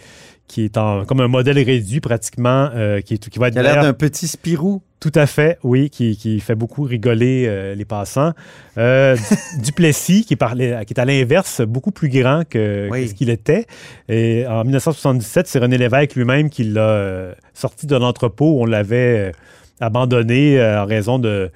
qui 0.48 0.66
est 0.66 0.78
en, 0.78 1.06
comme 1.06 1.22
un 1.22 1.28
modèle 1.28 1.58
réduit 1.60 2.00
pratiquement, 2.02 2.70
euh, 2.76 3.02
qui, 3.02 3.16
est- 3.16 3.30
qui 3.30 3.40
va 3.40 3.48
être 3.48 3.56
Il 3.56 3.60
a 3.60 3.64
l'air 3.64 3.82
d'un 3.84 3.94
petit 3.94 4.28
Spirou. 4.28 4.82
tout 5.00 5.12
à 5.16 5.26
fait, 5.26 5.58
oui, 5.64 5.90
qui, 5.90 6.16
qui 6.18 6.40
fait 6.40 6.54
beaucoup 6.56 6.84
rigoler 6.84 7.46
euh, 7.48 7.76
les 7.76 7.86
passants. 7.86 8.34
Euh, 8.78 9.16
Du- 9.16 9.62
Duplessis, 9.64 10.26
qui, 10.26 10.36
parlait, 10.36 10.84
qui 10.86 10.94
est 10.94 11.00
à 11.00 11.06
l'inverse, 11.06 11.62
beaucoup 11.62 11.92
plus 11.92 12.10
grand 12.10 12.44
que, 12.48 12.88
Oui. 12.92 13.04
que 13.04 13.10
ce 13.10 13.14
qu'il 13.16 13.30
était. 13.30 13.66
Et 14.10 14.46
en 14.48 14.64
1977, 14.64 15.48
c'est 15.48 15.60
René 15.60 15.78
Lévesque 15.78 16.16
lui-même 16.16 16.50
qui 16.50 16.66
l'a 16.66 17.34
sorti 17.54 17.88
de 17.88 17.96
l'entrepôt 17.96 18.58
où 18.60 18.62
on 18.64 18.66
l'avait 18.66 19.32
abandonné 19.80 20.62
en 20.62 20.86
raison 20.86 21.20
de, 21.20 21.52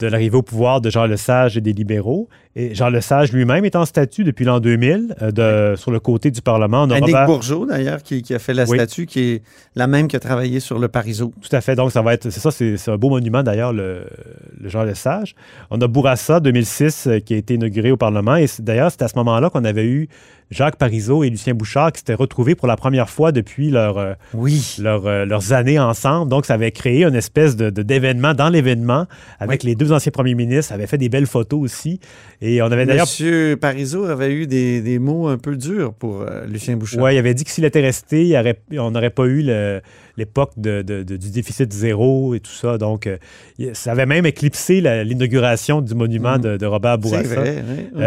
de 0.00 0.06
l'arrivée 0.08 0.36
au 0.36 0.42
pouvoir 0.42 0.80
de 0.80 0.90
Jean 0.90 1.04
Lesage 1.06 1.56
et 1.56 1.60
des 1.60 1.72
libéraux. 1.72 2.28
Et 2.56 2.74
Jean 2.74 2.88
Lesage 2.88 3.32
lui-même 3.32 3.64
est 3.64 3.76
en 3.76 3.84
statut 3.84 4.24
depuis 4.24 4.44
l'an 4.44 4.58
2000 4.58 5.14
euh, 5.22 5.30
de, 5.30 5.76
sur 5.76 5.92
le 5.92 6.00
côté 6.00 6.30
du 6.32 6.42
Parlement. 6.42 6.82
On 6.82 6.90
a 6.90 6.98
Robert- 6.98 7.26
Bourgeot, 7.26 7.66
d'ailleurs, 7.66 8.02
qui, 8.02 8.22
qui 8.22 8.34
a 8.34 8.38
fait 8.40 8.54
la 8.54 8.64
Oui. 8.64 8.76
statue, 8.76 9.06
qui 9.06 9.20
est 9.20 9.42
la 9.76 9.86
même 9.86 10.08
qui 10.08 10.16
a 10.16 10.20
travaillé 10.20 10.58
sur 10.58 10.78
le 10.80 10.88
Parizeau. 10.88 11.32
Tout 11.40 11.54
à 11.54 11.60
fait. 11.60 11.76
Donc, 11.76 11.92
ça 11.92 12.02
va 12.02 12.14
être. 12.14 12.30
C'est 12.30 12.40
ça, 12.40 12.50
c'est 12.50 12.88
un 12.90 12.96
beau 12.96 13.10
monument 13.10 13.42
d'ailleurs, 13.44 13.72
le, 13.72 14.00
le 14.60 14.68
Jean 14.68 14.82
Lesage. 14.82 15.36
On 15.70 15.80
a 15.80 15.86
Bourassa 15.86 16.40
2006 16.40 17.06
euh, 17.06 17.18
qui 17.20 17.34
a 17.34 17.36
été 17.36 17.54
inauguré 17.54 17.92
au 17.92 17.96
Parlement. 17.96 18.34
Et 18.36 18.46
d'ailleurs, 18.58 18.90
c'est 18.90 19.02
à 19.02 19.08
ce 19.08 19.16
moment-là 19.18 19.48
qu'on 19.50 19.64
avait 19.64 19.86
eu 19.86 20.08
Jacques 20.50 20.74
Parizeau 20.76 21.22
et 21.22 21.30
Lucien 21.30 21.54
Bouchard 21.54 21.92
qui 21.92 21.98
s'étaient 22.00 22.14
retrouvés 22.14 22.56
pour 22.56 22.66
la 22.66 22.74
première 22.74 23.08
fois 23.08 23.30
depuis 23.30 23.70
leur, 23.70 23.98
euh, 23.98 24.14
Oui. 24.34 24.74
leur, 24.80 25.06
euh, 25.06 25.24
leurs 25.24 25.52
années 25.52 25.78
ensemble. 25.78 26.28
Donc, 26.28 26.44
ça 26.46 26.54
avait 26.54 26.72
créé 26.72 27.04
une 27.04 27.14
espèce 27.14 27.54
de, 27.54 27.70
de- 27.70 27.82
d'événement 27.82 28.34
dans 28.34 28.48
l'événement 28.48 29.06
avec 29.38 29.62
les 29.62 29.76
deux 29.76 29.89
anciens 29.92 30.12
premiers 30.12 30.34
ministres. 30.34 30.72
Avait 30.72 30.86
fait 30.86 30.98
des 30.98 31.08
belles 31.08 31.26
photos 31.26 31.60
aussi. 31.60 32.00
Et 32.40 32.60
on 32.62 32.66
avait 32.66 32.86
d'ailleurs. 32.86 33.06
Monsieur 33.06 33.56
Parizeau 33.60 34.04
avait 34.06 34.32
eu 34.32 34.46
des, 34.46 34.80
des 34.80 34.98
mots 34.98 35.28
un 35.28 35.38
peu 35.38 35.56
durs 35.56 35.92
pour 35.94 36.22
euh, 36.22 36.46
Lucien 36.46 36.76
Bouchard. 36.76 37.02
Ouais, 37.02 37.14
il 37.14 37.18
avait 37.18 37.34
dit 37.34 37.44
que 37.44 37.50
s'il 37.50 37.64
était 37.64 37.80
resté, 37.80 38.22
il 38.22 38.28
y 38.28 38.38
aurait- 38.38 38.60
on 38.78 38.90
n'aurait 38.90 39.10
pas 39.10 39.26
eu 39.26 39.42
l'époque 40.16 40.52
de- 40.56 40.82
de- 40.82 41.02
de- 41.02 41.16
du 41.16 41.30
déficit 41.30 41.72
zéro 41.72 42.34
et 42.34 42.40
tout 42.40 42.50
ça. 42.52 42.78
Donc, 42.78 43.06
euh, 43.06 43.16
ça 43.72 43.92
avait 43.92 44.06
même 44.06 44.26
éclipsé 44.26 44.80
l'inauguration 44.80 45.80
du 45.80 45.94
monument 45.94 46.36
Mhm. 46.38 46.58
de, 46.58 46.66
Robert 46.66 46.94
C'est 47.02 47.08
Bourassa. 47.08 47.34
vrai. 47.34 47.64
oui, 47.68 47.84
oui. 47.94 48.02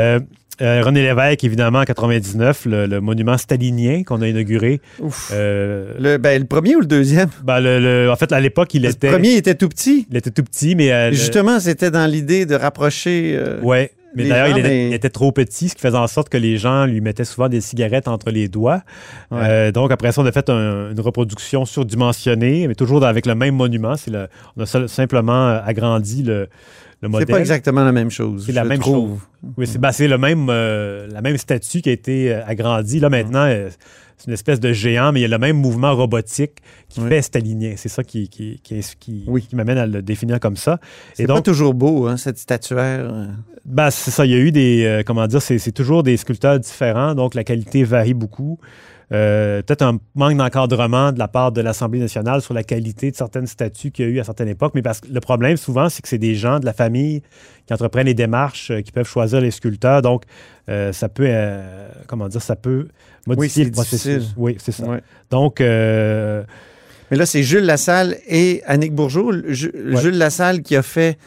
Euh, 0.62 0.82
René 0.84 1.02
Lévesque, 1.02 1.44
évidemment, 1.44 1.80
en 1.80 1.84
99, 1.84 2.66
le, 2.66 2.86
le 2.86 3.02
monument 3.02 3.38
stalinien 3.38 4.04
qu'on 4.04 4.22
a 4.22 4.28
inauguré. 4.28 4.82
Ouf. 5.00 5.32
Euh, 5.34 5.94
Le, 6.00 6.18
ben, 6.18 6.40
le 6.42 6.48
premier 6.48 6.76
ou 6.76 6.80
le 6.82 6.86
deuxième? 6.86 7.30
ben, 7.44 7.60
le- 7.60 7.80
le- 7.80 8.12
en 8.12 8.16
fait, 8.16 8.32
à 8.32 8.40
l'époque, 8.40 8.74
il 8.76 8.84
Le 8.84 8.90
était, 8.90 9.10
premier 9.10 9.36
était 9.36 9.56
tout 9.56 9.68
petit. 9.70 10.06
il 10.12 10.16
était 10.18 10.30
tout 10.32 10.44
petit, 10.44 10.76
mais... 10.76 10.92
euh, 10.92 11.10
le- 11.10 11.16
Justement, 11.16 11.60
c'était 11.60 11.90
dans 11.92 12.06
l'idée 12.10 12.46
de 12.46 12.56
rapprocher. 12.56 13.36
euh, 13.36 13.60
Ouais. 13.62 13.92
Mais 14.16 14.28
d'ailleurs, 14.30 14.50
il, 14.50 14.60
était- 14.60 14.68
mais- 14.70 14.88
il 14.90 14.94
était 14.94 15.10
trop 15.10 15.32
petit, 15.32 15.70
ce 15.70 15.74
qui 15.74 15.82
faisait 15.82 15.98
en 15.98 16.06
sorte 16.06 16.30
que 16.30 16.38
les 16.38 16.58
gens 16.58 16.86
lui 16.86 17.02
mettaient 17.02 17.26
souvent 17.26 17.50
des 17.50 17.62
cigarettes 17.62 18.08
entre 18.08 18.30
les 18.30 18.48
doigts. 18.48 18.84
Ouais. 19.32 19.40
Euh, 19.42 19.72
donc, 19.72 19.92
après 19.92 20.12
ça, 20.12 20.22
on 20.22 20.26
a 20.28 20.32
fait 20.32 20.52
un- 20.52 20.92
une 20.92 21.00
reproduction 21.00 21.66
surdimensionnée, 21.66 22.68
mais 22.68 22.76
toujours 22.76 23.04
avec 23.04 23.26
le 23.26 23.34
même 23.34 23.56
monument. 23.56 23.96
C'est 23.98 24.12
le- 24.12 24.28
on 24.56 24.62
a 24.62 24.66
seul- 24.68 24.88
simplement 24.88 25.48
agrandi 25.66 26.22
le, 26.22 26.48
le 27.08 27.20
c'est 27.20 27.26
pas 27.26 27.40
exactement 27.40 27.84
la 27.84 27.92
même 27.92 28.10
chose. 28.10 28.44
C'est 28.46 28.52
la 28.52 28.64
même 28.64 28.80
trouve. 28.80 29.10
chose. 29.12 29.20
Oui, 29.58 29.68
c'est 29.68 29.78
ben, 29.80 29.92
c'est 29.92 30.08
le 30.08 30.18
même, 30.18 30.48
euh, 30.50 31.08
la 31.12 31.22
même 31.22 31.38
statue 31.38 31.82
qui 31.82 31.90
a 31.90 31.92
été 31.94 32.34
euh, 32.34 32.46
agrandie. 32.46 33.00
Là, 33.00 33.10
maintenant, 33.10 33.46
euh, 33.46 33.70
c'est 34.18 34.28
une 34.28 34.34
espèce 34.34 34.60
de 34.60 34.72
géant, 34.72 35.12
mais 35.12 35.20
il 35.20 35.24
y 35.24 35.26
a 35.26 35.30
le 35.30 35.38
même 35.38 35.58
mouvement 35.58 35.96
robotique 35.96 36.54
qui 36.90 37.02
Oui. 37.02 37.10
fait 37.10 37.22
stalinien. 37.22 37.74
C'est 37.78 37.90
ça 37.90 38.04
qui, 38.04 38.30
qui, 38.30 38.60
qui, 38.64 38.80
qui- 39.00 39.24
Oui. 39.28 39.48
m'amène 39.54 39.78
à 39.78 39.86
le 39.86 40.02
définir 40.02 40.40
comme 40.40 40.56
ça. 40.56 40.80
C'est 41.14 41.28
pas 41.28 41.42
toujours 41.42 41.74
beau, 41.74 42.08
hein, 42.08 42.18
cette 42.18 42.38
statuaire. 42.38 43.12
ben, 43.66 43.90
c'est 43.92 44.12
ça. 44.12 44.26
Il 44.26 44.32
y 44.32 44.36
a 44.36 44.40
eu 44.40 44.52
des. 44.52 44.84
euh, 44.86 45.04
comment 45.06 45.28
dire, 45.28 45.42
c'est 45.42 45.72
toujours 45.72 46.04
des 46.04 46.16
sculpteurs 46.18 46.60
différents, 46.60 47.16
donc 47.16 47.34
la 47.36 47.44
qualité 47.44 47.84
varie 47.84 48.14
beaucoup. 48.14 48.60
Euh, 49.12 49.62
Peut-être 49.62 49.82
un 49.82 50.00
manque 50.16 50.38
d'encadrement 50.38 51.12
de 51.12 51.20
la 51.20 51.28
part 51.28 51.52
de 51.52 51.62
l'Assemblée 51.62 52.00
nationale 52.00 52.42
sur 52.42 52.54
la 52.54 52.64
qualité 52.64 53.12
de 53.12 53.16
certaines 53.16 53.48
statues 53.48 53.92
qu'il 53.92 54.06
y 54.06 54.08
a 54.08 54.12
eu 54.12 54.20
à 54.20 54.24
certaines 54.24 54.48
époques. 54.48 54.74
Mais 54.76 54.82
parce 54.82 55.02
que 55.02 55.08
le 55.08 55.20
problème, 55.20 55.58
souvent, 55.58 55.90
c'est 55.90 56.02
que 56.02 56.08
c'est 56.08 56.18
des 56.18 56.36
gens 56.36 56.60
de 56.60 56.66
la 56.66 56.74
famille 56.74 57.22
qui 57.66 57.74
entreprennent 57.74 58.08
les 58.08 58.14
démarches, 58.14 58.72
euh, 58.72 58.82
qui 58.82 58.92
peuvent 58.92 59.08
choisir 59.08 59.42
les 59.42 59.52
sculpteurs. 59.52 60.02
Donc, 60.02 60.24
euh, 60.70 60.94
ça 60.94 61.10
peut. 61.10 61.30
comment 62.08 62.28
dire, 62.30 62.42
ça 62.42 62.56
peut 62.56 62.88
modifier 63.28 63.66
le 63.66 63.72
processus. 63.72 64.14
difficile. 64.16 64.34
Oui, 64.38 64.56
c'est 64.60 64.72
ça. 64.72 64.86
Ouais. 64.86 65.02
Donc, 65.30 65.62
euh, 65.62 66.44
Mais 67.12 67.18
là, 67.18 67.26
c'est 67.26 67.44
Jules 67.44 67.66
Lassalle 67.66 68.18
et 68.28 68.62
Annick 68.66 68.94
Bourgeot. 68.94 69.32
Ouais. 69.32 69.54
Jules 69.54 70.18
Lassalle 70.18 70.62
qui 70.62 70.76
a 70.76 70.82
fait 70.82 71.18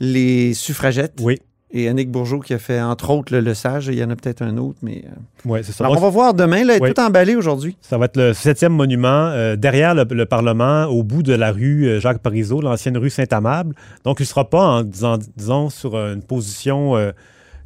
les 0.00 0.52
suffragettes. 0.54 1.14
oui, 1.20 1.38
Et 1.72 1.88
Annick 1.88 2.10
Bourgeot 2.12 2.38
qui 2.40 2.54
a 2.54 2.58
fait, 2.58 2.80
entre 2.80 3.10
autres, 3.10 3.32
le, 3.34 3.40
le 3.40 3.52
sage. 3.52 3.88
Il 3.88 3.94
y 3.98 4.04
en 4.04 4.08
a 4.10 4.14
peut-être 4.16 4.40
un 4.40 4.56
autre, 4.56 4.78
mais... 4.82 5.04
euh, 5.04 5.50
ouais, 5.50 5.62
c'est 5.64 5.72
ça. 5.72 5.84
Alors, 5.84 5.96
on 5.96 6.00
va 6.00 6.10
voir 6.10 6.32
demain. 6.32 6.64
Là, 6.64 6.76
est 6.76 6.94
tout 6.94 7.00
emballé 7.00 7.34
aujourd'hui. 7.34 7.76
Ça 7.82 7.98
va 7.98 8.04
être 8.04 8.16
le 8.16 8.32
septième 8.34 8.72
monument 8.72 9.08
euh, 9.32 9.56
derrière 9.56 9.94
le, 9.94 10.04
le 10.08 10.26
Parlement, 10.26 10.84
au 10.84 11.02
bout 11.02 11.24
de 11.24 11.34
la 11.34 11.50
rue 11.50 11.86
euh, 11.88 12.00
Jacques 12.00 12.20
Parizeau, 12.20 12.60
l'ancienne 12.60 12.96
rue 12.96 13.10
Saint-Amable. 13.10 13.74
Donc, 14.04 14.20
il 14.20 14.22
ne 14.22 14.26
sera 14.28 14.48
pas, 14.48 14.64
en, 14.64 14.82
disons, 14.84 15.68
sur 15.70 15.96
une 15.96 16.22
position, 16.22 16.96
euh, 16.96 17.10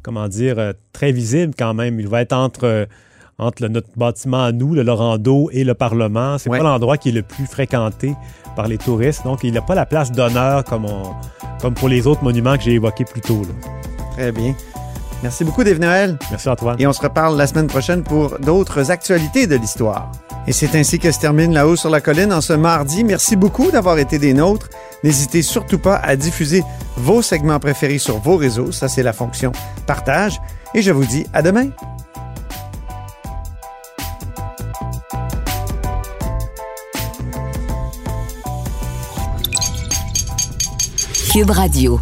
comment 0.01 0.27
dire, 0.27 0.55
euh, 0.57 0.73
très 0.93 1.11
visible 1.11 1.53
quand 1.57 1.75
même. 1.75 1.99
Il 1.99 2.07
va 2.07 2.21
être 2.21 2.33
entre, 2.33 2.63
euh, 2.65 2.85
entre 3.37 3.61
le- 3.61 3.69
notre 3.69 3.89
bâtiment 3.95 4.43
à 4.45 4.51
nous, 4.51 4.73
le 4.73 4.81
Lorando, 4.81 5.49
et 5.53 5.63
le 5.63 5.75
Parlement. 5.75 6.39
C'est 6.39 6.49
Ouais. 6.49 6.57
pas 6.57 6.63
l'endroit 6.63 6.97
qui 6.97 7.09
est 7.09 7.13
le 7.13 7.21
plus 7.21 7.45
fréquenté 7.45 8.15
par 8.55 8.67
les 8.67 8.79
touristes. 8.79 9.23
Donc, 9.25 9.43
il 9.43 9.53
n'a 9.53 9.61
pas 9.61 9.75
la 9.75 9.85
place 9.85 10.11
d'honneur 10.11 10.63
comme, 10.63 10.85
on- 10.85 11.11
comme 11.61 11.75
pour 11.75 11.87
les 11.87 12.07
autres 12.07 12.23
monuments 12.23 12.57
que 12.57 12.63
j'ai 12.63 12.73
évoqués 12.73 13.05
plus 13.05 13.21
tôt. 13.21 13.43
là. 13.43 13.80
Très 14.11 14.31
bien. 14.31 14.55
Merci 15.23 15.43
beaucoup, 15.43 15.63
Dave 15.63 15.79
Noël. 15.79 16.17
Merci, 16.31 16.49
Antoine. 16.49 16.77
Et 16.79 16.87
on 16.87 16.93
se 16.93 17.01
reparle 17.01 17.37
la 17.37 17.45
semaine 17.45 17.67
prochaine 17.67 18.03
pour 18.03 18.39
d'autres 18.39 18.89
actualités 18.89 19.45
de 19.45 19.55
l'histoire. 19.55 20.11
Et 20.47 20.51
c'est 20.51 20.75
ainsi 20.75 20.97
que 20.97 21.11
se 21.11 21.19
termine 21.19 21.53
La 21.53 21.67
Haut 21.67 21.75
sur 21.75 21.91
la 21.91 22.01
Colline 22.01 22.33
en 22.33 22.41
ce 22.41 22.53
mardi. 22.53 23.03
Merci 23.03 23.35
beaucoup 23.35 23.69
d'avoir 23.69 23.99
été 23.99 24.17
des 24.17 24.33
nôtres. 24.33 24.69
N'hésitez 25.03 25.43
surtout 25.43 25.77
pas 25.77 25.97
à 25.97 26.15
diffuser 26.15 26.63
vos 26.97 27.21
segments 27.21 27.59
préférés 27.59 27.99
sur 27.99 28.17
vos 28.17 28.37
réseaux. 28.37 28.71
Ça, 28.71 28.87
c'est 28.87 29.03
la 29.03 29.13
fonction 29.13 29.51
partage. 29.85 30.41
Et 30.73 30.81
je 30.81 30.91
vous 30.91 31.05
dis 31.05 31.25
à 31.33 31.43
demain. 31.43 31.69
Cube 41.31 41.51
Radio. 41.51 42.01